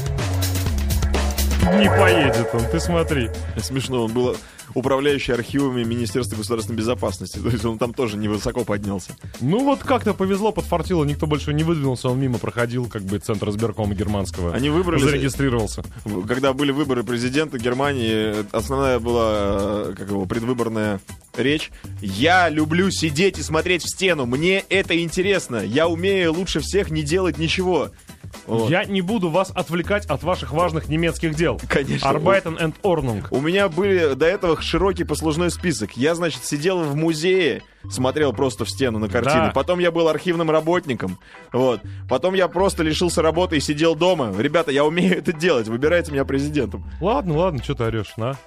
Не 1.80 1.90
поедет 1.90 2.50
он, 2.54 2.66
ты 2.70 2.80
смотри. 2.80 3.30
Смешно, 3.58 4.06
он 4.06 4.14
был 4.14 4.36
управляющий 4.74 5.34
архивами 5.34 5.84
Министерства 5.84 6.38
государственной 6.38 6.78
безопасности. 6.78 7.40
То 7.40 7.50
есть 7.50 7.66
он 7.66 7.78
там 7.78 7.94
тоже 7.94 8.18
невысоко 8.18 8.64
поднялся. 8.64 9.16
Ну 9.40 9.64
вот 9.64 9.80
как-то 9.84 10.14
повезло, 10.14 10.52
подфартило, 10.52 11.04
никто 11.04 11.28
больше 11.28 11.54
не 11.54 11.64
выдвинулся, 11.64 12.10
он 12.10 12.20
мимо 12.20 12.38
проходил, 12.38 12.88
как 12.88 13.04
бы 13.04 13.20
центр 13.20 13.50
избиркома 13.50 13.94
германского. 13.94 14.54
Они 14.54 14.70
выбрали... 14.70 15.02
Зарегистрировался. 15.02 15.84
Когда 16.28 16.54
были 16.54 16.72
выборы 16.72 17.04
президента 17.04 17.58
Германии, 17.58 18.46
основная 18.56 19.00
была, 19.00 19.32
э, 19.34 19.94
как 19.98 20.10
его, 20.10 20.26
предвыборная 20.26 21.00
речь. 21.36 21.72
Я 22.02 22.50
люблю 22.50 22.92
сидеть 22.92 23.40
и 23.40 23.42
смотреть 23.42 23.84
в 23.84 23.90
стену. 23.90 24.26
Мне 24.26 24.64
это 24.70 25.02
интересно. 25.02 25.58
Я 25.58 25.88
умею 25.88 26.34
лучше 26.34 26.60
всех 26.60 26.92
не 26.92 27.04
делать 27.04 27.38
ничего. 27.38 27.92
Вот. 28.48 28.70
Я 28.70 28.86
не 28.86 29.02
буду 29.02 29.30
вас 29.30 29.52
отвлекать 29.54 30.06
от 30.06 30.24
ваших 30.24 30.52
важных 30.52 30.90
немецких 30.90 31.36
дел. 31.36 31.60
Конечно. 31.68 32.08
Arbeiten 32.08 32.58
and 32.60 32.74
Ordnung. 32.84 33.26
У 33.32 33.42
меня 33.42 33.70
были 33.70 34.14
до 34.14 34.26
этого 34.26 34.62
широкий 34.62 35.04
послужной 35.04 35.52
список. 35.52 35.98
Я, 35.98 36.16
значит, 36.16 36.44
сидел 36.44 36.82
в 36.82 36.96
музее, 36.96 37.64
смотрел 37.90 38.34
просто 38.34 38.66
в 38.66 38.70
стену 38.70 39.00
на 39.00 39.10
картины. 39.10 39.48
Да. 39.48 39.52
Потом 39.52 39.80
я 39.80 39.92
был 39.92 40.08
архивным 40.08 40.50
работником. 40.50 41.18
Вот. 41.52 41.82
Потом 42.10 42.34
я 42.34 42.48
просто 42.48 42.84
лишился 42.84 43.22
работы 43.22 43.58
и 43.58 43.60
сидел 43.60 43.96
дома. 43.96 44.34
Ребята, 44.38 44.72
я 44.72 44.86
умею 44.86 45.18
это 45.18 45.34
делать. 45.34 45.68
Выбирайте 45.68 46.12
меня 46.12 46.26
президентом. 46.26 46.84
Ладно, 47.00 47.38
ладно, 47.38 47.64
что 47.64 47.76
ты 47.76 47.84
орешь, 47.84 48.18
на? 48.18 48.38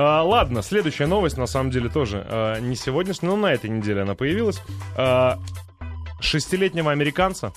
А, 0.00 0.22
ладно, 0.22 0.62
следующая 0.62 1.06
новость, 1.06 1.36
на 1.36 1.46
самом 1.46 1.72
деле, 1.72 1.88
тоже 1.88 2.24
а, 2.28 2.60
не 2.60 2.76
сегодняшняя, 2.76 3.30
но 3.30 3.36
на 3.36 3.52
этой 3.52 3.68
неделе 3.68 4.02
она 4.02 4.14
появилась. 4.14 4.62
А, 4.96 5.40
шестилетнего 6.20 6.92
американца 6.92 7.52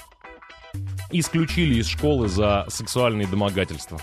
исключили 1.12 1.76
из 1.76 1.88
школы 1.88 2.28
за 2.28 2.66
сексуальные 2.70 3.28
домогательства. 3.28 4.00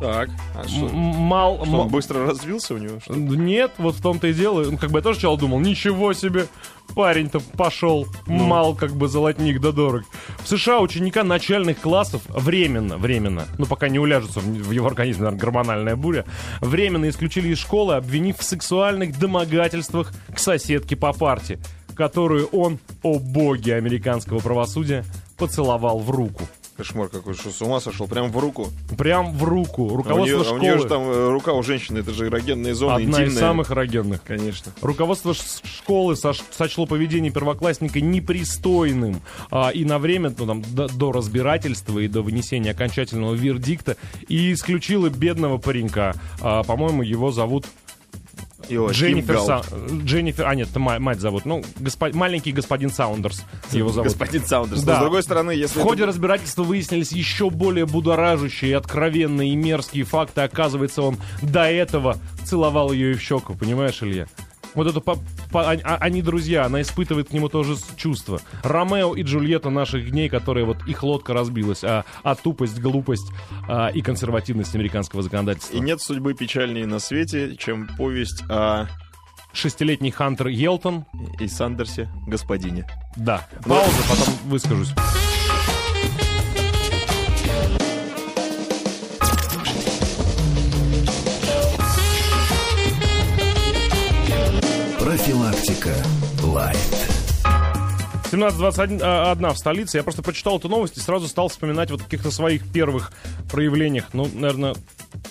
Так. 0.00 0.28
А 0.54 0.64
Мал, 0.92 1.56
Что, 1.56 1.64
мал- 1.66 1.80
он 1.82 1.88
быстро 1.88 2.26
развился 2.26 2.74
у 2.74 2.78
него? 2.78 3.00
что? 3.00 3.14
Нет, 3.14 3.72
вот 3.78 3.94
в 3.94 4.02
том-то 4.02 4.26
и 4.26 4.34
дело. 4.34 4.64
Ну, 4.70 4.76
как 4.76 4.90
бы 4.90 4.98
я 4.98 5.02
тоже 5.02 5.20
сначала 5.20 5.38
думал, 5.38 5.60
ничего 5.60 6.12
себе. 6.12 6.48
Парень-то 6.94 7.40
пошел, 7.40 8.06
мал 8.26 8.74
как 8.74 8.92
бы 8.94 9.08
золотник 9.08 9.60
да 9.60 9.72
дорог. 9.72 10.02
В 10.42 10.48
США 10.48 10.80
ученика 10.80 11.24
начальных 11.24 11.80
классов 11.80 12.22
временно, 12.28 12.96
временно, 12.98 13.46
ну 13.58 13.66
пока 13.66 13.88
не 13.88 13.98
уляжется 13.98 14.40
в 14.40 14.44
в 14.44 14.70
его 14.70 14.86
организме 14.86 15.22
наверное, 15.24 15.40
гормональная 15.40 15.96
буря, 15.96 16.24
временно 16.60 17.08
исключили 17.08 17.48
из 17.48 17.58
школы, 17.58 17.94
обвинив 17.94 18.38
в 18.38 18.44
сексуальных 18.44 19.18
домогательствах 19.18 20.12
к 20.34 20.38
соседке 20.38 20.94
по 20.96 21.12
парте, 21.12 21.58
которую 21.96 22.46
он, 22.48 22.78
о 23.02 23.18
боги 23.18 23.70
американского 23.70 24.38
правосудия, 24.40 25.04
поцеловал 25.36 25.98
в 25.98 26.10
руку. 26.10 26.44
Кошмар 26.76 27.08
какой, 27.08 27.32
что 27.32 27.50
с 27.50 27.62
ума 27.62 27.80
сошел, 27.80 28.06
прям 28.06 28.30
в 28.30 28.36
руку. 28.36 28.68
Прям 28.98 29.32
в 29.32 29.44
руку. 29.44 29.88
А 29.88 29.92
у 29.92 29.96
Руководство 29.96 30.24
нее, 30.26 30.36
а 30.36 30.40
у 30.40 30.44
школы. 30.44 30.60
нее 30.60 30.78
же 30.78 30.84
там 30.86 31.02
э, 31.04 31.30
рука 31.30 31.52
у 31.54 31.62
женщины, 31.62 32.00
это 32.00 32.12
же 32.12 32.26
эрогенная 32.26 32.74
зона, 32.74 32.96
Одна 32.96 33.04
интимная. 33.06 33.26
из 33.28 33.38
самых 33.38 33.70
эрогенных. 33.70 34.22
Конечно. 34.22 34.72
Руководство 34.82 35.32
школы 35.32 36.14
сош- 36.16 36.42
сочло 36.50 36.84
поведение 36.84 37.32
первоклассника 37.32 37.98
непристойным. 38.02 39.22
А, 39.50 39.70
и 39.70 39.86
на 39.86 39.98
время 39.98 40.34
ну, 40.36 40.46
там, 40.46 40.62
до, 40.70 40.88
до 40.88 41.12
разбирательства 41.12 41.98
и 41.98 42.08
до 42.08 42.20
вынесения 42.20 42.72
окончательного 42.72 43.32
вердикта 43.34 43.96
и 44.28 44.52
исключило 44.52 45.08
бедного 45.08 45.56
паренька. 45.56 46.14
А, 46.42 46.62
по-моему, 46.62 47.00
его 47.02 47.30
зовут 47.32 47.64
Иоахим 48.68 48.92
Дженнифер. 48.92 49.36
Са- 49.36 50.04
Дженнифер, 50.04 50.46
а 50.46 50.54
нет, 50.54 50.68
это 50.70 50.78
ма- 50.80 50.98
мать 50.98 51.20
зовут. 51.20 51.44
Ну, 51.44 51.62
госпо- 51.78 52.14
маленький 52.14 52.52
господин 52.52 52.90
Саундерс 52.90 53.44
его 53.72 53.90
зовут. 53.90 54.10
Господин 54.10 54.44
Саундерс. 54.44 54.80
Но 54.82 54.86
Да. 54.86 54.96
с 54.96 55.00
другой 55.00 55.22
стороны, 55.22 55.50
если... 55.52 55.78
В 55.78 55.82
ходе 55.82 56.02
это- 56.02 56.08
разбирательства 56.12 56.62
выяснились 56.64 57.12
еще 57.12 57.50
более 57.50 57.86
будоражащие, 57.86 58.76
откровенные 58.76 59.52
и 59.52 59.56
мерзкие 59.56 60.04
факты. 60.04 60.40
Оказывается, 60.42 61.02
он 61.02 61.16
до 61.42 61.62
этого 61.70 62.16
целовал 62.44 62.92
ее 62.92 63.12
и 63.12 63.14
в 63.14 63.20
щеку, 63.22 63.54
понимаешь, 63.54 64.02
Илья? 64.02 64.26
Вот 64.76 64.86
это 64.86 65.00
по- 65.00 65.18
по- 65.50 65.68
а- 65.72 65.96
они 65.96 66.22
друзья, 66.22 66.66
она 66.66 66.80
испытывает 66.82 67.28
к 67.30 67.32
нему 67.32 67.48
тоже 67.48 67.76
чувства. 67.96 68.40
Ромео 68.62 69.14
и 69.16 69.22
Джульетта 69.22 69.70
наших 69.70 70.10
дней, 70.10 70.28
которые 70.28 70.64
вот 70.66 70.86
их 70.86 71.02
лодка 71.02 71.32
разбилась, 71.34 71.82
а, 71.82 72.04
а 72.22 72.34
тупость, 72.36 72.78
глупость 72.78 73.32
а, 73.68 73.88
и 73.88 74.02
консервативность 74.02 74.74
американского 74.74 75.22
законодательства. 75.22 75.76
И 75.76 75.80
нет 75.80 76.00
судьбы 76.00 76.34
печальнее 76.34 76.86
на 76.86 76.98
свете, 77.00 77.56
чем 77.56 77.88
повесть 77.96 78.42
о 78.48 78.86
Шестилетний 79.52 80.10
Хантер 80.10 80.48
Елтон. 80.48 81.06
и 81.40 81.48
Сандерсе 81.48 82.10
господине. 82.26 82.86
Да. 83.16 83.46
Пауза, 83.64 84.02
потом 84.08 84.34
выскажусь. 84.44 84.92
Профилактика. 95.16 95.94
Лайт. 96.44 96.76
17.21 98.30 99.00
а, 99.02 99.34
в 99.54 99.56
столице. 99.56 99.96
Я 99.96 100.02
просто 100.02 100.22
прочитал 100.22 100.58
эту 100.58 100.68
новость 100.68 100.98
и 100.98 101.00
сразу 101.00 101.26
стал 101.26 101.48
вспоминать 101.48 101.90
вот 101.90 102.02
каких-то 102.02 102.30
своих 102.30 102.70
первых 102.70 103.12
проявлениях. 103.50 104.08
Ну, 104.12 104.28
наверное, 104.34 104.74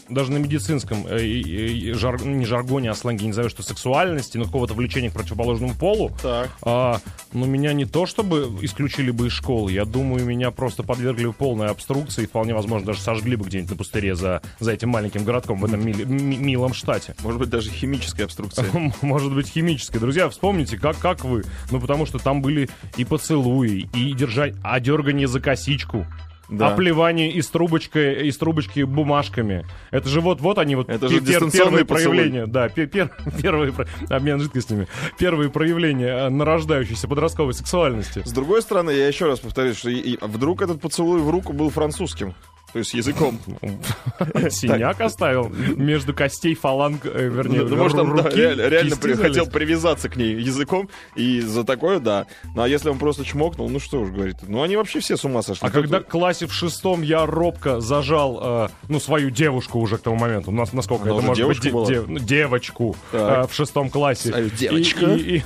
даже 0.10 0.32
на 0.32 0.38
медицинском 0.38 1.06
э, 1.08 1.24
и 1.24 1.92
жар- 1.92 2.25
не 2.25 2.46
жаргоне, 2.46 2.92
а 2.92 2.96
сленге, 2.96 3.25
не 3.27 3.34
знаю, 3.34 3.50
что 3.50 3.63
сексуальности, 3.63 4.38
но 4.38 4.46
какого-то 4.46 4.74
влечения 4.74 5.10
к 5.10 5.13
противоположному 5.13 5.74
полу. 5.75 6.12
Так. 6.22 6.50
А, 6.62 7.00
ну, 7.34 7.46
меня 7.46 7.74
не 7.74 7.86
то 7.86 8.06
чтобы 8.06 8.58
исключили 8.62 9.12
бы 9.12 9.27
из 9.27 9.34
школы, 9.34 9.72
я 9.72 9.86
думаю, 9.86 10.25
меня 10.25 10.51
просто 10.51 10.84
подвергли 10.84 11.25
полной 11.32 11.68
обструкции 11.68 12.25
вполне 12.25 12.54
возможно 12.54 12.88
даже 12.88 13.01
сожгли 13.01 13.36
бы 13.36 13.46
где-нибудь 13.46 13.72
на 13.72 13.77
пустыре 13.77 14.15
за, 14.15 14.42
за 14.60 14.72
этим 14.72 14.89
маленьким 14.89 15.24
городком 15.24 15.60
в 15.60 15.65
этом 15.65 15.86
мили- 15.86 16.06
ми- 16.06 16.38
милом 16.38 16.74
штате. 16.74 17.15
Может 17.24 17.39
быть, 17.39 17.50
даже 17.50 17.70
химическая 17.72 18.25
обструкция. 18.25 18.65
Может 19.01 19.34
быть, 19.34 19.48
химической. 19.48 20.00
Друзья, 20.00 20.30
вспомните, 20.30 20.77
как, 20.77 20.98
как 20.98 21.24
вы. 21.24 21.44
Ну, 21.72 21.80
потому 21.80 22.06
что 22.06 22.20
там 22.20 22.42
были 22.42 22.70
и 22.98 23.06
поцелуи, 23.06 23.89
и 23.94 24.13
держать, 24.13 24.54
а 24.63 24.80
дергание 24.80 25.27
за 25.27 25.39
косичку. 25.39 26.06
Да. 26.47 26.73
Оплевание 26.73 27.31
из 27.31 27.47
трубочкой, 27.47 28.27
из 28.27 28.37
трубочки 28.37 28.81
бумажками. 28.83 29.65
Это 29.91 30.07
же 30.09 30.21
вот, 30.21 30.41
вот 30.41 30.57
они 30.59 30.75
вот 30.75 30.89
Это 30.89 31.07
же 31.09 31.17
пер- 31.19 31.51
первые 31.51 31.85
поцелуй. 31.85 31.85
проявления. 32.17 32.45
Да, 32.45 32.69
пе- 32.69 32.85
пер- 32.85 33.09
первые 33.41 33.73
обмен 34.09 34.39
жидкостями. 34.39 34.87
Первые 35.17 35.49
проявления 35.49 36.27
э, 36.27 36.29
нарождающейся 36.29 37.07
подростковой 37.07 37.53
сексуальности. 37.53 38.21
С 38.25 38.31
другой 38.31 38.61
стороны, 38.61 38.91
я 38.91 39.07
еще 39.07 39.25
раз 39.25 39.39
повторюсь, 39.39 39.77
что 39.77 39.89
и- 39.89 39.95
и 40.13 40.17
вдруг 40.21 40.61
этот 40.61 40.81
поцелуй 40.81 41.19
в 41.21 41.29
руку 41.29 41.51
был 41.53 41.69
французским. 41.69 42.35
То 42.75 42.79
есть 42.79 42.94
языком. 42.94 43.39
Синяк 44.50 45.00
оставил 45.00 45.48
между 45.48 46.13
костей 46.13 46.55
фаланг, 46.55 47.05
э, 47.05 47.29
вернее, 47.29 47.62
Ну, 47.62 47.77
может, 47.77 47.96
да, 47.96 48.03
руки, 48.03 48.36
реально, 48.38 48.98
при- 48.98 49.13
хотел 49.13 49.48
привязаться 49.48 50.10
к 50.10 50.17
ней 50.17 50.36
языком, 50.36 50.89
и 51.15 51.39
за 51.39 51.63
такое, 51.63 52.00
да. 52.00 52.25
Ну, 52.53 52.63
а 52.63 52.67
если 52.67 52.89
он 52.89 52.98
просто 52.98 53.24
чмокнул, 53.24 53.70
ну 53.70 53.79
что 53.79 54.01
уж 54.01 54.10
говорить. 54.10 54.36
Ну, 54.46 54.62
они 54.62 54.75
вообще 54.75 55.00
все 55.00 55.15
с 55.15 55.24
ума 55.24 55.41
сошли. 55.41 55.65
А 55.65 55.72
когда 55.72 56.01
в 56.01 56.03
классе 56.03 56.48
в 56.48 56.53
шестом 56.53 57.01
я 57.01 57.25
робко 57.25 57.79
зажал, 57.79 58.65
э, 58.65 58.67
ну, 58.89 59.00
свою 59.00 59.29
девушку 59.29 59.79
уже 59.79 59.98
к 59.98 60.01
тому 60.01 60.17
моменту, 60.17 60.51
у 60.51 60.53
нас 60.53 60.74
насколько 60.74 61.12
Она 61.12 61.20
это 61.20 61.27
может 61.27 61.48
быть, 61.48 61.72
была? 61.72 61.88
ну, 62.08 62.20
девочку 62.20 62.98
э, 63.13 63.46
в 63.50 63.53
шестом 63.53 63.89
классе. 63.89 64.32
Свою 64.32 64.50
И-. 64.50 65.38
И. 65.38 65.44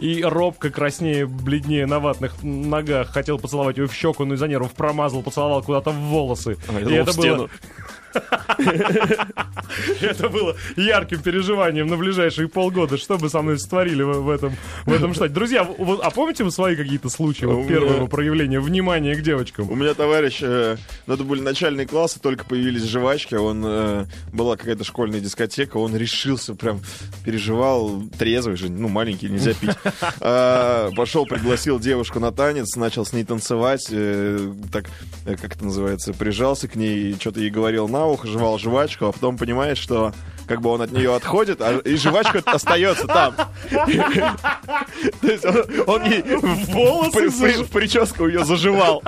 И 0.18 0.24
робко, 0.24 0.70
краснее, 0.70 1.26
бледнее 1.26 1.86
на 1.86 2.00
ватных 2.00 2.42
ногах 2.42 3.10
хотел 3.10 3.38
поцеловать 3.38 3.76
ее 3.76 3.86
в 3.86 3.94
щеку, 3.94 4.24
но 4.24 4.34
из-за 4.34 4.48
нервов 4.48 4.72
промазал, 4.72 5.22
поцеловал 5.22 5.59
куда-то 5.62 5.90
в 5.90 5.96
волосы. 5.96 6.56
А, 6.68 6.80
И 6.80 6.92
это 6.94 7.12
было. 7.14 7.48
Это 10.00 10.28
было 10.28 10.56
ярким 10.76 11.22
переживанием 11.22 11.86
на 11.86 11.96
ближайшие 11.96 12.48
полгода. 12.48 12.96
Что 12.96 13.18
бы 13.18 13.28
со 13.28 13.42
мной 13.42 13.58
сотворили 13.58 14.02
в, 14.02 14.28
этом, 14.28 14.54
в 14.84 14.92
этом 14.92 15.14
штате? 15.14 15.32
Друзья, 15.32 15.64
вот, 15.64 16.00
а 16.02 16.10
помните 16.10 16.44
вы 16.44 16.50
свои 16.50 16.76
какие-то 16.76 17.08
случаи 17.08 17.44
вот, 17.44 17.58
меня- 17.58 17.68
первого 17.68 18.06
проявления 18.06 18.60
внимания 18.60 19.14
к 19.14 19.22
девочкам? 19.22 19.70
У 19.70 19.74
меня 19.74 19.94
товарищ, 19.94 20.40
э, 20.42 20.76
ну 21.06 21.14
это 21.14 21.24
были 21.24 21.40
начальные 21.40 21.86
классы, 21.86 22.20
только 22.20 22.44
появились 22.44 22.84
жвачки, 22.84 23.34
он 23.34 23.62
э, 23.64 24.06
была 24.32 24.56
какая-то 24.56 24.84
школьная 24.84 25.20
дискотека, 25.20 25.76
он 25.76 25.96
решился, 25.96 26.54
прям 26.54 26.80
переживал, 27.24 28.02
трезвый 28.18 28.56
же, 28.56 28.70
ну 28.70 28.88
маленький, 28.88 29.28
нельзя 29.28 29.54
пить. 29.54 29.70
А, 30.20 30.90
Пошел, 30.96 31.26
пригласил 31.26 31.78
девушку 31.78 32.20
на 32.20 32.32
танец, 32.32 32.76
начал 32.76 33.04
с 33.04 33.12
ней 33.12 33.24
танцевать, 33.24 33.86
э, 33.90 34.52
так, 34.72 34.86
э, 35.26 35.36
как 35.36 35.56
это 35.56 35.64
называется, 35.64 36.12
прижался 36.12 36.68
к 36.68 36.74
ней, 36.74 37.14
что-то 37.18 37.40
ей 37.40 37.50
говорил 37.50 37.88
на 37.88 37.99
ухо, 38.06 38.26
жевал 38.26 38.58
жвачку, 38.58 39.06
а 39.06 39.12
потом 39.12 39.36
понимает, 39.36 39.78
что 39.78 40.12
как 40.46 40.62
бы 40.62 40.70
он 40.70 40.82
от 40.82 40.90
нее 40.90 41.14
отходит, 41.14 41.60
а, 41.60 41.78
и 41.78 41.94
жвачка 41.94 42.42
остается 42.44 43.06
там. 43.06 43.34
То 45.20 45.26
есть 45.28 45.44
он, 45.44 46.04
ей 46.04 46.22
в 46.22 47.70
прическу 47.70 48.26
ее 48.26 48.44
заживал. 48.44 49.00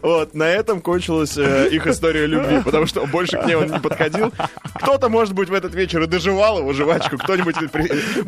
Вот, 0.00 0.32
на 0.34 0.44
этом 0.44 0.80
кончилась 0.80 1.36
э, 1.36 1.68
их 1.70 1.86
история 1.86 2.24
любви, 2.24 2.62
потому 2.64 2.86
что 2.86 3.04
больше 3.06 3.36
к 3.36 3.44
ней 3.44 3.56
он 3.56 3.70
не 3.70 3.78
подходил. 3.78 4.32
Кто-то, 4.74 5.10
может 5.10 5.34
быть, 5.34 5.50
в 5.50 5.52
этот 5.54 5.74
вечер 5.74 6.02
и 6.02 6.06
доживал 6.06 6.60
его 6.60 6.72
жвачку, 6.72 7.18
кто-нибудь 7.18 7.56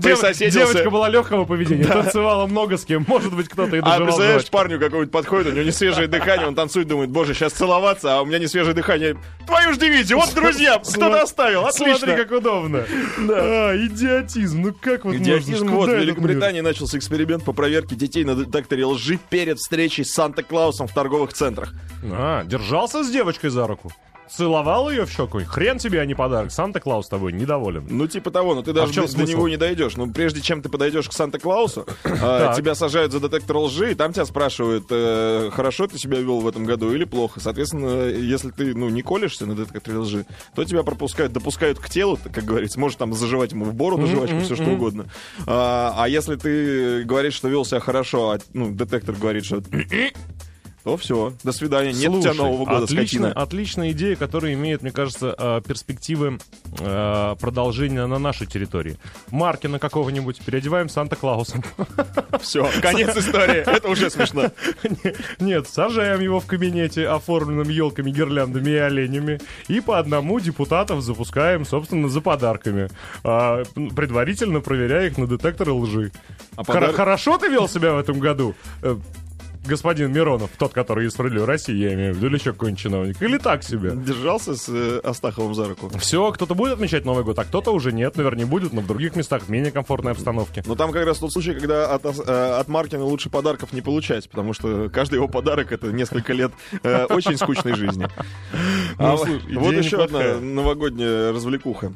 присоседился. 0.02 0.50
Девочка 0.50 0.90
была 0.90 1.08
легкого 1.08 1.46
поведения, 1.46 1.86
танцевала 1.86 2.46
много 2.46 2.76
с 2.76 2.84
кем. 2.84 3.04
Может 3.08 3.34
быть, 3.34 3.48
кто-то 3.48 3.76
и 3.76 3.78
А 3.78 3.82
доживал 3.82 4.04
представляешь, 4.04 4.42
жвачку. 4.42 4.52
парню 4.52 4.78
какой-нибудь 4.78 5.10
подходит, 5.10 5.46
у 5.48 5.50
него 5.52 5.64
не 5.64 5.72
свежее 5.72 6.06
дыхание, 6.06 6.46
он 6.46 6.54
танцует, 6.54 6.86
думает, 6.86 7.08
боже, 7.08 7.32
сейчас 7.32 7.54
целоваться, 7.54 8.18
а 8.18 8.20
у 8.20 8.26
меня 8.26 8.38
не 8.38 8.46
свежее 8.46 8.74
дыхание. 8.74 9.16
Твою 9.46 9.72
ж 9.72 9.78
дивизию, 9.92 10.18
вот 10.18 10.34
друзья, 10.34 10.78
кто-то 10.78 11.22
оставил, 11.22 11.66
отлично. 11.66 11.98
Смотри, 11.98 12.24
как 12.24 12.32
удобно. 12.32 12.84
А, 13.18 13.76
идиотизм. 13.76 14.62
Ну 14.62 14.74
как 14.80 15.04
вот 15.04 15.14
Идиотизм. 15.14 15.66
можно? 15.66 15.76
Вот, 15.76 15.88
в? 15.90 16.00
Великобритании 16.00 16.60
начался 16.60 16.98
эксперимент 16.98 17.44
по 17.44 17.52
проверке 17.52 17.94
детей 17.94 18.24
на 18.24 18.34
детекторе 18.34 18.84
лжи 18.84 19.18
перед 19.30 19.58
встречей 19.58 20.04
с 20.04 20.12
Санта-Клаусом 20.12 20.86
в 20.88 20.92
торговых 20.92 21.32
центрах. 21.32 21.72
А, 22.04 22.44
держался 22.44 23.04
с 23.04 23.10
девочкой 23.10 23.50
за 23.50 23.66
руку? 23.66 23.92
Целовал 24.28 24.90
ее 24.90 25.04
в 25.04 25.10
щеку? 25.10 25.40
Хрен 25.44 25.78
тебе, 25.78 26.00
а 26.00 26.06
не 26.06 26.14
подарок. 26.14 26.50
Санта-Клаус 26.50 27.08
тобой 27.08 27.32
недоволен. 27.32 27.86
Ну, 27.88 28.06
типа 28.06 28.30
того, 28.30 28.54
но 28.54 28.62
ты 28.62 28.72
даже 28.72 28.92
в 28.92 28.94
чем 28.94 29.06
до, 29.06 29.16
до 29.16 29.22
него 29.24 29.48
не 29.48 29.56
дойдешь. 29.56 29.96
Ну, 29.96 30.10
прежде 30.10 30.40
чем 30.40 30.62
ты 30.62 30.68
подойдешь 30.68 31.08
к 31.08 31.12
Санта-Клаусу, 31.12 31.86
а, 32.04 32.54
тебя 32.54 32.74
сажают 32.74 33.12
за 33.12 33.20
детектор 33.20 33.56
лжи, 33.58 33.92
и 33.92 33.94
там 33.94 34.12
тебя 34.12 34.24
спрашивают, 34.24 34.86
э, 34.90 35.50
хорошо 35.52 35.86
ты 35.86 35.98
себя 35.98 36.18
вел 36.18 36.40
в 36.40 36.48
этом 36.48 36.64
году 36.64 36.92
или 36.92 37.04
плохо. 37.04 37.40
Соответственно, 37.40 38.08
если 38.08 38.50
ты, 38.50 38.74
ну, 38.74 38.88
не 38.88 39.02
колешься 39.02 39.46
на 39.46 39.54
детекторе 39.54 39.98
лжи, 39.98 40.26
то 40.54 40.64
тебя 40.64 40.82
пропускают, 40.82 41.32
допускают 41.32 41.78
к 41.78 41.88
телу, 41.88 42.18
как 42.32 42.44
говорится, 42.44 42.80
может 42.80 42.98
там 42.98 43.12
заживать 43.12 43.52
ему 43.52 43.64
в 43.64 43.74
бороду 43.74 44.06
жвачку, 44.06 44.40
все 44.40 44.54
что 44.54 44.70
угодно. 44.70 45.06
А, 45.46 45.94
а 45.96 46.08
если 46.08 46.36
ты 46.36 47.04
говоришь, 47.04 47.34
что 47.34 47.48
вел 47.48 47.64
себя 47.64 47.80
хорошо, 47.80 48.30
а 48.30 48.38
ну, 48.52 48.70
детектор 48.72 49.14
говорит, 49.14 49.44
что 49.44 49.62
то 50.84 50.96
все, 50.96 51.32
до 51.44 51.52
свидания, 51.52 51.92
нет 51.92 52.10
у 52.10 52.20
тебя 52.20 52.34
Нового 52.34 52.64
года, 52.64 52.84
отличная, 52.84 53.32
отличная 53.32 53.92
идея, 53.92 54.16
которая 54.16 54.54
имеет, 54.54 54.82
мне 54.82 54.90
кажется, 54.90 55.34
э, 55.38 55.60
перспективы 55.66 56.38
э, 56.80 57.36
продолжения 57.40 58.04
на 58.06 58.18
нашей 58.18 58.48
территории. 58.48 58.98
Маркина 59.30 59.78
какого-нибудь 59.78 60.40
переодеваем 60.44 60.88
Санта-Клаусом. 60.88 61.62
Все, 62.40 62.68
конец 62.80 63.16
истории, 63.16 63.58
это 63.58 63.88
уже 63.88 64.10
смешно. 64.10 64.50
Нет, 65.38 65.68
сажаем 65.68 66.20
его 66.20 66.40
в 66.40 66.46
кабинете, 66.46 67.06
оформленным 67.06 67.68
елками, 67.68 68.10
гирляндами 68.10 68.70
и 68.70 68.76
оленями, 68.76 69.40
и 69.68 69.80
по 69.80 70.00
одному 70.00 70.40
депутатов 70.40 71.02
запускаем, 71.02 71.64
собственно, 71.64 72.08
за 72.08 72.20
подарками, 72.20 72.88
а, 73.22 73.62
предварительно 73.74 74.60
проверяя 74.60 75.06
их 75.06 75.16
на 75.16 75.28
детекторы 75.28 75.72
лжи. 75.72 76.10
А 76.56 76.64
подар... 76.64 76.92
Хорошо 76.92 77.38
ты 77.38 77.48
вел 77.48 77.68
себя 77.68 77.92
в 77.92 77.98
этом 77.98 78.18
году? 78.18 78.54
Господин 79.64 80.12
Миронов, 80.12 80.50
тот, 80.58 80.72
который 80.72 81.06
из 81.06 81.12
«Справедливой 81.12 81.46
России», 81.46 81.74
я 81.76 81.94
имею 81.94 82.14
в 82.14 82.16
виду, 82.16 82.26
или 82.26 82.34
еще 82.34 82.52
какой-нибудь 82.52 82.80
чиновник, 82.80 83.22
или 83.22 83.38
так 83.38 83.62
себе? 83.62 83.92
Держался 83.94 84.56
с 84.56 84.68
э, 84.68 85.00
Астаховым 85.04 85.54
за 85.54 85.68
руку. 85.68 85.90
Все, 85.98 86.32
кто-то 86.32 86.54
будет 86.54 86.72
отмечать 86.72 87.04
Новый 87.04 87.22
год, 87.22 87.38
а 87.38 87.44
кто-то 87.44 87.70
уже 87.70 87.92
нет, 87.92 88.16
наверное, 88.16 88.40
не 88.40 88.50
будет, 88.50 88.72
но 88.72 88.80
в 88.80 88.86
других 88.86 89.14
местах, 89.14 89.44
в 89.44 89.48
менее 89.48 89.70
комфортной 89.70 90.12
обстановке. 90.12 90.64
Но 90.66 90.74
там 90.74 90.90
как 90.90 91.06
раз 91.06 91.18
тот 91.18 91.32
случай, 91.32 91.54
когда 91.54 91.94
от, 91.94 92.04
э, 92.04 92.56
от 92.58 92.68
Маркина 92.68 93.04
лучше 93.04 93.30
подарков 93.30 93.72
не 93.72 93.82
получать, 93.82 94.28
потому 94.28 94.52
что 94.52 94.90
каждый 94.90 95.16
его 95.16 95.28
подарок— 95.28 95.70
это 95.72 95.92
несколько 95.92 96.32
лет 96.32 96.52
э, 96.82 97.04
очень 97.04 97.36
скучной 97.36 97.74
жизни. 97.74 98.08
Ну, 98.98 99.16
вот 99.60 99.74
еще 99.74 100.02
одна 100.02 100.38
новогодняя 100.40 101.32
развлекуха. 101.32 101.92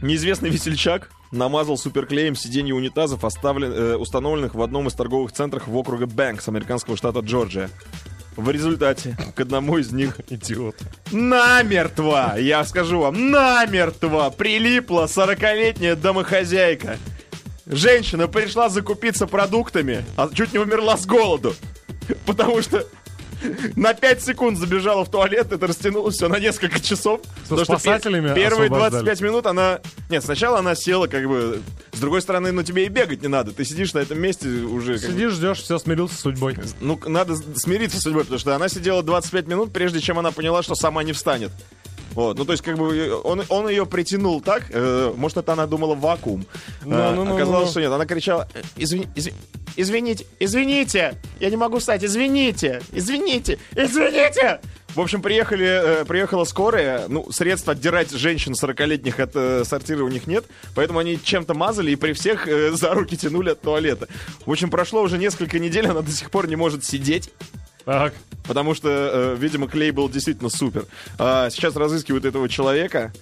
Неизвестный 0.00 0.50
весельчак 0.50 1.10
намазал 1.30 1.76
суперклеем 1.76 2.34
сиденья 2.34 2.74
унитазов, 2.74 3.24
оставлен, 3.24 3.72
э, 3.72 3.96
установленных 3.96 4.54
в 4.54 4.62
одном 4.62 4.88
из 4.88 4.94
торговых 4.94 5.32
центров 5.32 5.66
в 5.66 5.76
округе 5.76 6.06
Бэнкс, 6.06 6.48
американского 6.48 6.96
штата 6.96 7.20
Джорджия. 7.20 7.70
В 8.36 8.50
результате 8.50 9.16
к 9.34 9.40
одному 9.40 9.78
из 9.78 9.90
них 9.90 10.20
идиот. 10.28 10.76
Намертво, 11.10 12.38
я 12.38 12.64
скажу 12.64 13.00
вам, 13.00 13.30
намертво 13.30 14.32
прилипла 14.36 15.04
40-летняя 15.04 15.96
домохозяйка. 15.96 16.98
Женщина 17.66 18.28
пришла 18.28 18.68
закупиться 18.68 19.26
продуктами, 19.26 20.04
а 20.16 20.30
чуть 20.32 20.52
не 20.52 20.58
умерла 20.58 20.96
с 20.96 21.04
голоду. 21.04 21.54
Потому 22.26 22.62
что 22.62 22.86
на 23.76 23.94
5 23.94 24.22
секунд 24.22 24.58
забежала 24.58 25.04
в 25.04 25.10
туалет, 25.10 25.52
это 25.52 25.66
растянулось 25.66 26.16
все 26.16 26.28
на 26.28 26.38
несколько 26.38 26.80
часов. 26.80 27.20
Со 27.48 27.64
спасателями 27.64 28.34
Первые 28.34 28.68
25 28.68 29.20
минут 29.20 29.46
она... 29.46 29.80
Нет, 30.08 30.24
сначала 30.24 30.58
она 30.58 30.74
села 30.74 31.06
как 31.06 31.26
бы... 31.26 31.60
С 31.92 32.00
другой 32.00 32.22
стороны, 32.22 32.52
ну 32.52 32.62
тебе 32.62 32.86
и 32.86 32.88
бегать 32.88 33.22
не 33.22 33.28
надо. 33.28 33.52
Ты 33.52 33.64
сидишь 33.64 33.94
на 33.94 33.98
этом 33.98 34.20
месте 34.20 34.48
уже... 34.48 34.98
Сидишь, 34.98 35.32
ждешь, 35.32 35.58
все, 35.58 35.78
смирился 35.78 36.14
с 36.14 36.20
судьбой. 36.20 36.56
Ну, 36.80 36.98
надо 37.06 37.36
смириться 37.56 37.98
с 37.98 38.02
судьбой, 38.02 38.22
потому 38.22 38.38
что 38.38 38.54
она 38.54 38.68
сидела 38.68 39.02
25 39.02 39.46
минут, 39.46 39.72
прежде 39.72 40.00
чем 40.00 40.18
она 40.18 40.30
поняла, 40.30 40.62
что 40.62 40.74
сама 40.74 41.02
не 41.02 41.12
встанет. 41.12 41.50
Вот, 42.12 42.36
ну 42.38 42.44
то 42.44 42.52
есть 42.52 42.64
как 42.64 42.76
бы 42.76 43.20
он, 43.22 43.42
он 43.48 43.68
ее 43.68 43.86
притянул 43.86 44.40
так, 44.40 44.64
э, 44.70 45.12
может 45.16 45.38
это 45.38 45.52
она 45.52 45.66
думала 45.66 45.94
вакуум. 45.94 46.46
No, 46.84 47.14
no, 47.14 47.26
no, 47.26 47.34
оказалось, 47.34 47.70
что 47.70 47.80
нет. 47.80 47.92
Она 47.92 48.06
кричала, 48.06 48.48
извини, 48.76 49.06
извини, 49.14 49.36
извините, 49.76 50.26
извините, 50.40 51.14
я 51.40 51.50
не 51.50 51.56
могу 51.56 51.78
встать, 51.78 52.04
извините, 52.04 52.82
извините, 52.92 53.58
извините. 53.74 54.60
В 54.94 55.00
общем, 55.00 55.22
приехали, 55.22 56.00
э, 56.00 56.04
приехала 56.04 56.44
скорая. 56.44 57.06
Ну, 57.08 57.30
средств 57.30 57.68
отдирать 57.68 58.10
женщин 58.10 58.54
40-летних 58.54 59.20
от 59.20 59.30
э, 59.34 59.62
сортира 59.64 60.02
у 60.02 60.08
них 60.08 60.26
нет. 60.26 60.44
Поэтому 60.74 60.98
они 60.98 61.22
чем-то 61.22 61.54
мазали 61.54 61.92
и 61.92 61.96
при 61.96 62.14
всех 62.14 62.48
э, 62.48 62.72
за 62.72 62.94
руки 62.94 63.16
тянули 63.16 63.50
от 63.50 63.60
туалета. 63.60 64.08
В 64.44 64.50
общем, 64.50 64.70
прошло 64.70 65.02
уже 65.02 65.18
несколько 65.18 65.58
недель, 65.58 65.86
она 65.86 66.00
до 66.00 66.10
сих 66.10 66.30
пор 66.30 66.48
не 66.48 66.56
может 66.56 66.84
сидеть. 66.84 67.30
Так. 67.88 68.12
Потому 68.46 68.74
что, 68.74 68.90
э, 68.90 69.36
видимо, 69.38 69.66
клей 69.66 69.92
был 69.92 70.10
действительно 70.10 70.50
супер. 70.50 70.84
А, 71.18 71.48
сейчас 71.48 71.74
разыскивают 71.74 72.26
этого 72.26 72.46
человека. 72.46 73.14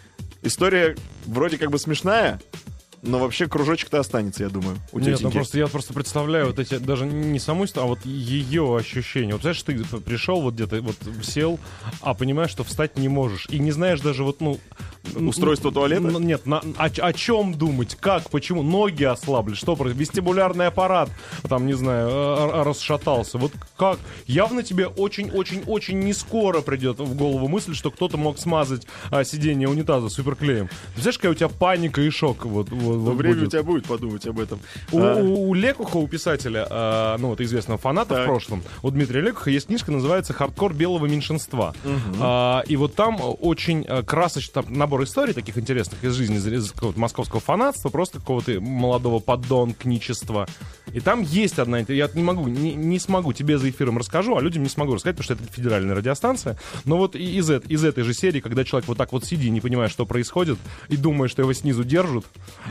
История 0.43 0.97
вроде 1.25 1.57
как 1.57 1.71
бы 1.71 1.79
смешная, 1.79 2.41
но 3.01 3.21
вообще 3.21 3.47
кружочек-то 3.47 4.01
останется, 4.01 4.43
я 4.43 4.49
думаю, 4.49 4.77
у 4.91 4.99
Нет, 4.99 5.21
ну 5.21 5.31
просто 5.31 5.59
я 5.59 5.69
просто 5.69 5.95
представляю 5.95 6.47
вот 6.47 6.59
эти, 6.59 6.79
даже 6.79 7.07
не 7.07 7.39
саму 7.39 7.67
а 7.77 7.83
вот 7.83 8.05
ее 8.05 8.77
ощущения. 8.77 9.35
Вот 9.35 9.43
знаешь, 9.43 9.63
ты 9.63 9.85
пришел 10.01 10.41
вот 10.41 10.55
где-то, 10.55 10.81
вот 10.83 10.97
сел, 11.23 11.61
а 12.01 12.15
понимаешь, 12.15 12.51
что 12.51 12.65
встать 12.65 12.99
не 12.99 13.09
можешь. 13.09 13.47
И 13.51 13.61
не 13.61 13.71
знаешь 13.71 14.01
даже 14.01 14.25
вот, 14.25 14.41
ну... 14.41 14.59
Устройство 15.15 15.73
туалета? 15.73 16.09
Нет, 16.19 16.47
на, 16.47 16.59
о, 16.77 16.87
о 16.87 17.13
чем 17.13 17.55
думать, 17.55 17.97
как, 17.99 18.31
почему, 18.31 18.63
ноги 18.63 19.05
ослабли, 19.05 19.55
что 19.55 19.77
происходит, 19.77 20.09
вестибулярный 20.09 20.67
аппарат, 20.67 21.11
там, 21.49 21.67
не 21.67 21.75
знаю, 21.75 22.65
расшатался. 22.65 23.39
Вот 23.39 23.53
как? 23.77 23.99
Явно 24.27 24.63
тебе 24.63 24.87
очень-очень-очень 24.87 25.99
не 26.01 26.13
скоро 26.13 26.61
придет 26.61 26.99
в 26.99 27.15
голову 27.15 27.49
мысль, 27.49 27.75
что 27.75 27.91
кто-то 27.91 28.17
мог 28.17 28.39
смазать 28.39 28.87
а, 29.11 29.25
сиденье 29.25 29.69
унитаза 29.69 30.09
суперклеем. 30.09 30.69
Ты 30.95 31.03
знаешь, 31.03 31.17
какая 31.17 31.33
у 31.33 31.35
тебя 31.35 31.49
паника 31.49 32.01
и 32.01 32.11
шок 32.11 32.45
вот, 32.45 32.71
вот 32.71 32.97
вот, 32.97 33.17
время 33.17 33.35
будет. 33.35 33.49
у 33.49 33.51
тебя 33.51 33.63
будет 33.63 33.87
подумать 33.87 34.27
об 34.27 34.41
этом. 34.41 34.61
У, 34.93 35.01
а... 35.01 35.17
у 35.17 35.55
Лекуха, 35.55 35.97
у 35.97 36.09
писателя, 36.09 36.67
э, 36.69 37.17
ну 37.19 37.29
вот 37.29 37.41
известного 37.41 37.79
фаната 37.79 38.15
так. 38.15 38.25
в 38.25 38.27
прошлом, 38.27 38.63
у 38.83 38.91
Дмитрия 38.91 39.21
Лекуха 39.21 39.51
есть 39.51 39.67
книжка, 39.67 39.93
называется 39.93 40.33
«Хардкор 40.33 40.75
белого 40.75 41.07
меньшинства». 41.07 41.75
Угу. 41.85 42.17
А, 42.21 42.63
и 42.67 42.77
вот 42.77 42.95
там 42.95 43.19
очень 43.21 43.85
э, 43.87 44.03
красочный 44.03 44.55
там, 44.55 44.67
набор 44.97 45.07
историй 45.07 45.35
таких 45.35 45.59
интересных 45.59 46.03
из 46.03 46.15
жизни 46.15 46.37
из 46.37 46.73
какого-то 46.73 46.99
московского 46.99 47.41
фанатства, 47.41 47.91
просто 47.91 48.19
какого-то 48.19 48.59
молодого 48.61 49.19
поддонкничества. 49.19 50.49
И 50.97 51.01
там 51.01 51.21
есть 51.21 51.59
одна, 51.59 51.81
я 51.81 52.09
не 52.15 52.23
могу, 52.23 52.49
не, 52.49 52.75
не 52.75 52.99
смогу, 52.99 53.35
тебе 53.35 53.59
за 53.59 53.69
эфиром 53.69 53.99
расскажу, 53.99 54.35
а 54.35 54.41
людям 54.41 54.63
не 54.63 54.71
смогу 54.71 54.95
рассказать, 54.95 55.19
потому 55.19 55.25
что 55.25 55.35
это 55.35 55.53
федеральная 55.53 55.95
радиостанция. 55.95 56.59
Но 56.87 56.97
вот 56.97 57.15
из, 57.15 57.51
из 57.51 57.85
этой 57.85 58.03
же 58.03 58.15
серии, 58.15 58.41
когда 58.41 58.65
человек 58.65 58.89
вот 58.89 58.97
так 58.97 59.13
вот 59.13 59.23
сидит, 59.23 59.53
не 59.53 59.61
понимает, 59.61 59.93
что 59.93 60.07
происходит, 60.07 60.59
и 60.89 60.97
думает, 60.97 61.31
что 61.31 61.43
его 61.43 61.53
снизу 61.53 61.85
держат, 61.85 62.25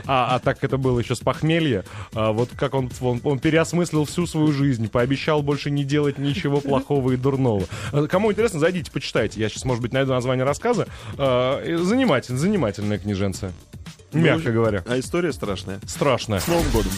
а, 0.06 0.34
а 0.34 0.38
так 0.40 0.64
это 0.64 0.76
было 0.76 0.98
еще 0.98 1.14
с 1.14 1.20
похмелья. 1.20 1.84
А, 2.14 2.32
вот 2.32 2.50
как 2.56 2.74
он, 2.74 2.90
он, 3.00 3.20
он 3.22 3.38
переосмыслил 3.38 4.04
всю 4.06 4.26
свою 4.26 4.50
жизнь, 4.50 4.88
пообещал 4.88 5.42
больше 5.42 5.70
не 5.70 5.84
делать 5.84 6.18
ничего 6.18 6.60
плохого 6.60 7.12
и 7.12 7.16
дурного. 7.16 7.66
А, 7.92 8.08
кому 8.08 8.32
интересно, 8.32 8.58
зайдите, 8.58 8.90
почитайте. 8.90 9.38
Я 9.40 9.48
сейчас, 9.48 9.64
может 9.64 9.82
быть, 9.82 9.92
найду 9.92 10.10
название 10.10 10.44
рассказа. 10.44 10.88
А, 11.16 11.62
занимательная, 11.80 12.40
занимательная 12.40 12.98
книженция. 12.98 13.52
Ну, 14.12 14.18
Мягко 14.18 14.50
говоря. 14.50 14.82
А 14.88 14.98
история 14.98 15.32
страшная. 15.32 15.78
Страшная. 15.86 16.40
С 16.40 16.48
Новым 16.48 16.68
годом. 16.72 16.90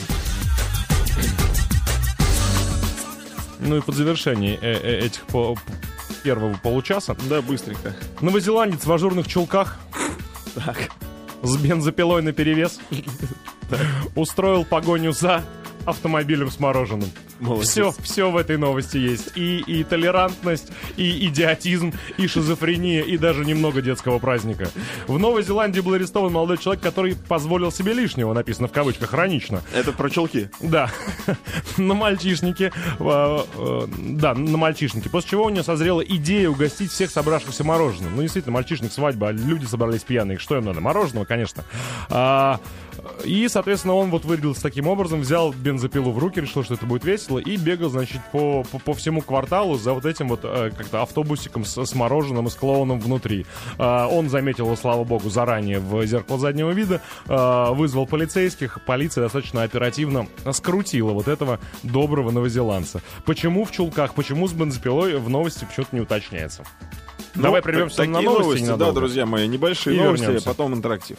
Ну 3.68 3.76
и 3.76 3.80
под 3.82 3.96
завершение 3.96 4.58
э 4.62 4.72
-э 4.72 5.06
этих 5.06 5.26
по 5.26 5.54
первого 6.22 6.54
получаса. 6.54 7.14
Да, 7.28 7.42
быстренько. 7.42 7.94
Новозеландец 8.22 8.86
в 8.86 8.90
ажурных 8.90 9.28
чулках. 9.28 9.78
Так 10.54 10.88
с 11.42 11.56
бензопилой 11.58 12.22
на 12.22 12.32
перевес. 12.32 12.80
Устроил 14.16 14.64
погоню 14.64 15.12
за 15.12 15.44
автомобилем 15.84 16.50
с 16.50 16.58
мороженым. 16.58 17.10
Молодец. 17.40 17.68
Все, 17.68 17.94
все 18.02 18.30
в 18.30 18.36
этой 18.36 18.56
новости 18.56 18.96
есть. 18.96 19.36
И, 19.36 19.58
и 19.58 19.84
толерантность, 19.84 20.68
и 20.96 21.26
идиотизм, 21.26 21.92
и 22.16 22.26
шизофрения, 22.26 23.02
и 23.02 23.16
даже 23.16 23.44
немного 23.44 23.82
детского 23.82 24.18
праздника. 24.18 24.68
В 25.06 25.18
Новой 25.18 25.42
Зеландии 25.42 25.80
был 25.80 25.94
арестован 25.94 26.32
молодой 26.32 26.58
человек, 26.58 26.82
который 26.82 27.16
позволил 27.16 27.70
себе 27.70 27.92
лишнего, 27.92 28.32
написано 28.32 28.68
в 28.68 28.72
кавычках, 28.72 29.10
хронично. 29.10 29.62
Это 29.72 29.92
про 29.92 30.10
чулки? 30.10 30.50
Да. 30.60 30.90
на 31.76 31.94
мальчишнике. 31.94 32.72
А, 32.98 33.46
а, 33.56 33.88
да, 33.98 34.34
на 34.34 34.56
мальчишнике. 34.56 35.08
После 35.10 35.30
чего 35.30 35.44
у 35.44 35.50
него 35.50 35.62
созрела 35.62 36.00
идея 36.00 36.48
угостить 36.48 36.90
всех 36.90 37.10
собравшихся 37.10 37.64
мороженым. 37.64 38.16
Ну, 38.16 38.22
действительно, 38.22 38.54
мальчишник, 38.54 38.92
свадьба, 38.92 39.28
а 39.28 39.32
люди 39.32 39.64
собрались 39.64 40.02
пьяные. 40.02 40.38
Что 40.38 40.56
им 40.56 40.64
надо? 40.64 40.80
Мороженого, 40.80 41.24
конечно. 41.24 41.64
А, 42.08 42.60
и, 43.24 43.48
соответственно, 43.48 43.94
он 43.94 44.10
вот 44.10 44.24
вырядился 44.24 44.62
таким 44.62 44.86
образом, 44.86 45.20
взял 45.20 45.52
бензопилу 45.52 46.10
в 46.12 46.18
руки, 46.18 46.40
решил, 46.40 46.64
что 46.64 46.74
это 46.74 46.86
будет 46.86 47.04
весело, 47.04 47.27
и 47.36 47.56
бегал, 47.56 47.90
значит, 47.90 48.20
по, 48.32 48.64
по, 48.64 48.78
по 48.78 48.94
всему 48.94 49.20
кварталу 49.20 49.76
за 49.76 49.92
вот 49.92 50.06
этим 50.06 50.28
вот 50.28 50.40
э, 50.44 50.70
как-то 50.76 51.02
автобусиком 51.02 51.64
с, 51.64 51.84
с 51.84 51.94
мороженым 51.94 52.46
и 52.46 52.50
с 52.50 52.54
клоуном 52.54 53.00
внутри. 53.00 53.44
Э, 53.78 54.06
он 54.06 54.30
заметил 54.30 54.64
его, 54.66 54.76
слава 54.76 55.04
богу, 55.04 55.28
заранее 55.28 55.80
в 55.80 56.04
зеркало 56.06 56.38
заднего 56.38 56.70
вида, 56.70 57.02
э, 57.26 57.72
вызвал 57.72 58.06
полицейских, 58.06 58.78
полиция 58.86 59.24
достаточно 59.24 59.62
оперативно 59.62 60.26
скрутила 60.52 61.12
вот 61.12 61.28
этого 61.28 61.60
доброго 61.82 62.30
новозеландца. 62.30 63.02
Почему 63.26 63.64
в 63.64 63.72
чулках, 63.72 64.14
почему 64.14 64.48
с 64.48 64.52
бензопилой 64.52 65.18
в 65.18 65.28
новости 65.28 65.66
почему-то 65.66 65.94
не 65.94 66.00
уточняется. 66.00 66.64
Ну, 67.34 67.42
Давай 67.42 67.62
прервемся 67.62 68.04
на 68.04 68.20
новости. 68.20 68.62
новости 68.62 68.78
да, 68.78 68.92
друзья 68.92 69.26
мои, 69.26 69.46
небольшие 69.46 69.96
и 69.96 70.00
новости, 70.00 70.24
вернемся. 70.24 70.48
потом 70.48 70.74
интерактив. 70.74 71.18